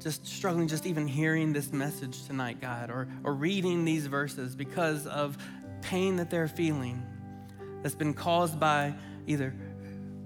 just 0.00 0.26
struggling, 0.26 0.68
just 0.68 0.86
even 0.86 1.06
hearing 1.06 1.52
this 1.52 1.72
message 1.72 2.24
tonight, 2.26 2.60
God, 2.60 2.90
or, 2.90 3.08
or 3.24 3.34
reading 3.34 3.84
these 3.84 4.06
verses 4.06 4.54
because 4.54 5.06
of 5.06 5.36
pain 5.82 6.16
that 6.16 6.30
they're 6.30 6.48
feeling 6.48 7.02
that's 7.82 7.94
been 7.94 8.14
caused 8.14 8.58
by 8.58 8.94
either 9.26 9.54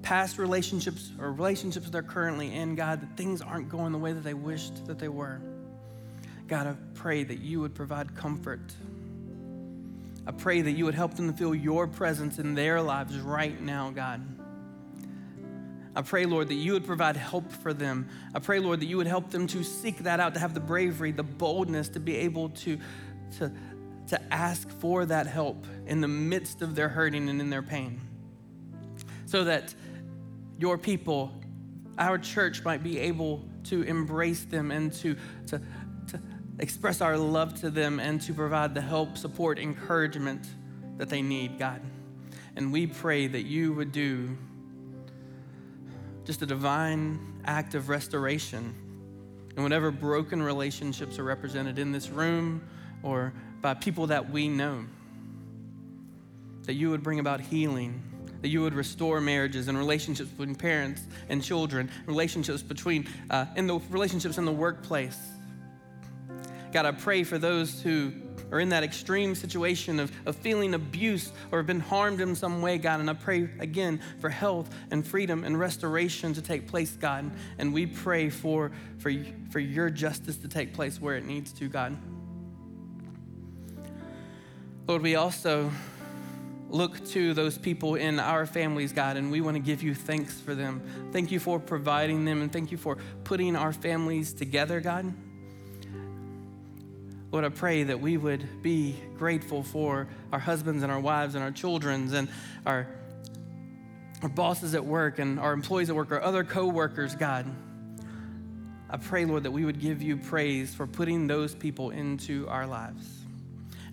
past 0.02 0.38
relationships 0.38 1.10
or 1.18 1.32
relationships 1.32 1.88
they're 1.90 2.02
currently 2.02 2.54
in, 2.54 2.74
God, 2.74 3.00
that 3.00 3.16
things 3.16 3.40
aren't 3.40 3.68
going 3.68 3.92
the 3.92 3.98
way 3.98 4.12
that 4.12 4.24
they 4.24 4.34
wished 4.34 4.86
that 4.86 4.98
they 4.98 5.08
were. 5.08 5.40
God, 6.48 6.66
I 6.66 6.74
pray 6.94 7.24
that 7.24 7.38
you 7.38 7.60
would 7.60 7.74
provide 7.74 8.14
comfort 8.14 8.60
I 10.26 10.30
pray 10.30 10.62
that 10.62 10.70
you 10.72 10.84
would 10.84 10.94
help 10.94 11.14
them 11.14 11.30
to 11.30 11.36
feel 11.36 11.54
your 11.54 11.86
presence 11.88 12.38
in 12.38 12.54
their 12.54 12.80
lives 12.80 13.18
right 13.18 13.60
now, 13.60 13.90
God. 13.90 14.22
I 15.94 16.00
pray, 16.00 16.24
Lord, 16.24 16.48
that 16.48 16.54
you 16.54 16.72
would 16.72 16.86
provide 16.86 17.16
help 17.16 17.52
for 17.52 17.74
them. 17.74 18.08
I 18.34 18.38
pray, 18.38 18.60
Lord, 18.60 18.80
that 18.80 18.86
you 18.86 18.96
would 18.96 19.06
help 19.06 19.30
them 19.30 19.46
to 19.48 19.62
seek 19.62 19.98
that 19.98 20.20
out, 20.20 20.34
to 20.34 20.40
have 20.40 20.54
the 20.54 20.60
bravery, 20.60 21.12
the 21.12 21.22
boldness 21.22 21.90
to 21.90 22.00
be 22.00 22.16
able 22.16 22.48
to, 22.50 22.78
to, 23.38 23.52
to 24.08 24.32
ask 24.32 24.70
for 24.70 25.04
that 25.04 25.26
help 25.26 25.66
in 25.86 26.00
the 26.00 26.08
midst 26.08 26.62
of 26.62 26.74
their 26.74 26.88
hurting 26.88 27.28
and 27.28 27.40
in 27.40 27.50
their 27.50 27.62
pain. 27.62 28.00
So 29.26 29.44
that 29.44 29.74
your 30.58 30.78
people, 30.78 31.32
our 31.98 32.16
church, 32.16 32.64
might 32.64 32.82
be 32.82 32.98
able 32.98 33.44
to 33.64 33.82
embrace 33.82 34.44
them 34.44 34.70
and 34.70 34.92
to, 34.94 35.14
to, 35.48 35.60
to 36.08 36.20
express 36.58 37.02
our 37.02 37.18
love 37.18 37.60
to 37.60 37.70
them 37.70 38.00
and 38.00 38.18
to 38.22 38.32
provide 38.32 38.74
the 38.74 38.80
help, 38.80 39.18
support, 39.18 39.58
encouragement 39.58 40.46
that 40.96 41.10
they 41.10 41.20
need, 41.20 41.58
God. 41.58 41.82
And 42.56 42.72
we 42.72 42.86
pray 42.86 43.26
that 43.26 43.42
you 43.42 43.74
would 43.74 43.92
do 43.92 44.36
just 46.24 46.42
a 46.42 46.46
divine 46.46 47.40
act 47.44 47.74
of 47.74 47.88
restoration 47.88 48.74
and 49.54 49.62
whatever 49.62 49.90
broken 49.90 50.42
relationships 50.42 51.18
are 51.18 51.24
represented 51.24 51.78
in 51.78 51.92
this 51.92 52.08
room 52.08 52.62
or 53.02 53.32
by 53.60 53.74
people 53.74 54.06
that 54.08 54.30
we 54.30 54.48
know. 54.48 54.84
That 56.64 56.74
you 56.74 56.90
would 56.90 57.02
bring 57.02 57.18
about 57.18 57.40
healing, 57.40 58.02
that 58.40 58.48
you 58.48 58.62
would 58.62 58.74
restore 58.74 59.20
marriages 59.20 59.68
and 59.68 59.76
relationships 59.76 60.30
between 60.30 60.54
parents 60.54 61.02
and 61.28 61.42
children, 61.42 61.90
relationships 62.06 62.62
between, 62.62 63.08
uh, 63.30 63.46
in 63.56 63.66
the 63.66 63.80
relationships 63.90 64.38
in 64.38 64.44
the 64.44 64.52
workplace, 64.52 65.18
God, 66.72 66.86
I 66.86 66.92
pray 66.92 67.22
for 67.22 67.36
those 67.36 67.82
who 67.82 68.12
are 68.52 68.60
in 68.60 68.68
that 68.68 68.84
extreme 68.84 69.34
situation 69.34 69.98
of, 69.98 70.12
of 70.26 70.36
feeling 70.36 70.74
abuse 70.74 71.32
or 71.50 71.62
been 71.62 71.80
harmed 71.80 72.20
in 72.20 72.36
some 72.36 72.60
way, 72.60 72.78
God. 72.78 73.00
And 73.00 73.08
I 73.08 73.14
pray 73.14 73.48
again 73.58 74.00
for 74.20 74.28
health 74.28 74.72
and 74.90 75.04
freedom 75.04 75.42
and 75.42 75.58
restoration 75.58 76.34
to 76.34 76.42
take 76.42 76.68
place, 76.68 76.92
God. 76.92 77.30
And 77.58 77.72
we 77.72 77.86
pray 77.86 78.28
for, 78.28 78.70
for, 78.98 79.12
for 79.50 79.58
your 79.58 79.88
justice 79.88 80.36
to 80.36 80.48
take 80.48 80.74
place 80.74 81.00
where 81.00 81.16
it 81.16 81.24
needs 81.24 81.52
to, 81.54 81.68
God. 81.68 81.96
Lord, 84.86 85.02
we 85.02 85.16
also 85.16 85.70
look 86.68 87.06
to 87.06 87.34
those 87.34 87.56
people 87.56 87.94
in 87.94 88.18
our 88.18 88.46
families, 88.46 88.92
God, 88.92 89.16
and 89.16 89.30
we 89.30 89.40
want 89.40 89.56
to 89.56 89.62
give 89.62 89.82
you 89.82 89.94
thanks 89.94 90.40
for 90.40 90.54
them. 90.54 90.82
Thank 91.12 91.30
you 91.30 91.38
for 91.38 91.58
providing 91.58 92.24
them, 92.24 92.42
and 92.42 92.52
thank 92.52 92.70
you 92.70 92.78
for 92.78 92.98
putting 93.24 93.56
our 93.56 93.72
families 93.72 94.32
together, 94.32 94.80
God. 94.80 95.12
Lord, 97.32 97.46
I 97.46 97.48
pray 97.48 97.84
that 97.84 97.98
we 97.98 98.18
would 98.18 98.62
be 98.62 98.94
grateful 99.16 99.62
for 99.62 100.06
our 100.32 100.38
husbands 100.38 100.82
and 100.82 100.92
our 100.92 101.00
wives 101.00 101.34
and 101.34 101.42
our 101.42 101.50
children's 101.50 102.12
and 102.12 102.28
our, 102.66 102.86
our 104.20 104.28
bosses 104.28 104.74
at 104.74 104.84
work 104.84 105.18
and 105.18 105.40
our 105.40 105.54
employees 105.54 105.88
at 105.88 105.96
work, 105.96 106.12
our 106.12 106.20
other 106.20 106.44
co-workers, 106.44 107.14
God. 107.14 107.46
I 108.90 108.98
pray, 108.98 109.24
Lord, 109.24 109.44
that 109.44 109.50
we 109.50 109.64
would 109.64 109.80
give 109.80 110.02
you 110.02 110.18
praise 110.18 110.74
for 110.74 110.86
putting 110.86 111.26
those 111.26 111.54
people 111.54 111.88
into 111.88 112.46
our 112.48 112.66
lives. 112.66 113.08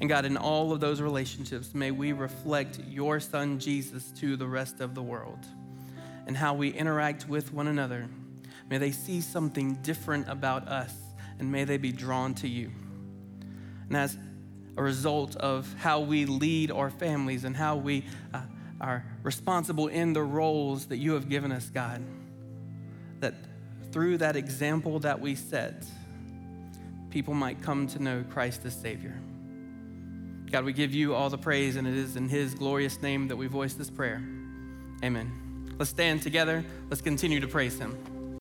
And 0.01 0.09
God, 0.09 0.25
in 0.25 0.35
all 0.35 0.73
of 0.73 0.81
those 0.81 0.99
relationships, 0.99 1.73
may 1.73 1.91
we 1.91 2.11
reflect 2.11 2.81
your 2.89 3.21
son 3.21 3.57
Jesus 3.59 4.11
to 4.19 4.35
the 4.35 4.47
rest 4.47 4.81
of 4.81 4.95
the 4.95 5.01
world 5.01 5.39
and 6.27 6.35
how 6.35 6.55
we 6.55 6.71
interact 6.71 7.29
with 7.29 7.53
one 7.53 7.67
another. 7.67 8.09
May 8.69 8.79
they 8.79 8.91
see 8.91 9.21
something 9.21 9.75
different 9.75 10.27
about 10.27 10.67
us 10.67 10.93
and 11.39 11.49
may 11.49 11.63
they 11.63 11.77
be 11.77 11.93
drawn 11.93 12.33
to 12.35 12.47
you. 12.49 12.69
And 13.89 13.97
as 13.97 14.17
a 14.77 14.83
result 14.83 15.35
of 15.35 15.73
how 15.79 15.99
we 15.99 16.25
lead 16.25 16.71
our 16.71 16.89
families 16.89 17.43
and 17.43 17.55
how 17.55 17.75
we 17.75 18.05
uh, 18.33 18.41
are 18.79 19.03
responsible 19.23 19.87
in 19.87 20.13
the 20.13 20.23
roles 20.23 20.85
that 20.85 20.97
you 20.97 21.13
have 21.13 21.27
given 21.27 21.51
us, 21.51 21.69
God, 21.69 22.01
that 23.19 23.33
through 23.91 24.19
that 24.19 24.35
example 24.35 24.99
that 24.99 25.19
we 25.19 25.35
set, 25.35 25.85
people 27.09 27.33
might 27.33 27.61
come 27.61 27.87
to 27.87 28.01
know 28.01 28.23
Christ 28.29 28.65
as 28.65 28.75
Savior. 28.75 29.19
God, 30.51 30.63
we 30.63 30.73
give 30.73 30.93
you 30.93 31.13
all 31.13 31.29
the 31.29 31.37
praise, 31.37 31.75
and 31.75 31.87
it 31.87 31.95
is 31.95 32.15
in 32.15 32.29
His 32.29 32.53
glorious 32.53 33.01
name 33.01 33.27
that 33.27 33.35
we 33.35 33.47
voice 33.47 33.73
this 33.73 33.89
prayer. 33.89 34.23
Amen. 35.03 35.75
Let's 35.77 35.91
stand 35.91 36.21
together. 36.21 36.63
Let's 36.89 37.01
continue 37.01 37.39
to 37.39 37.47
praise 37.47 37.77
Him. 37.77 38.18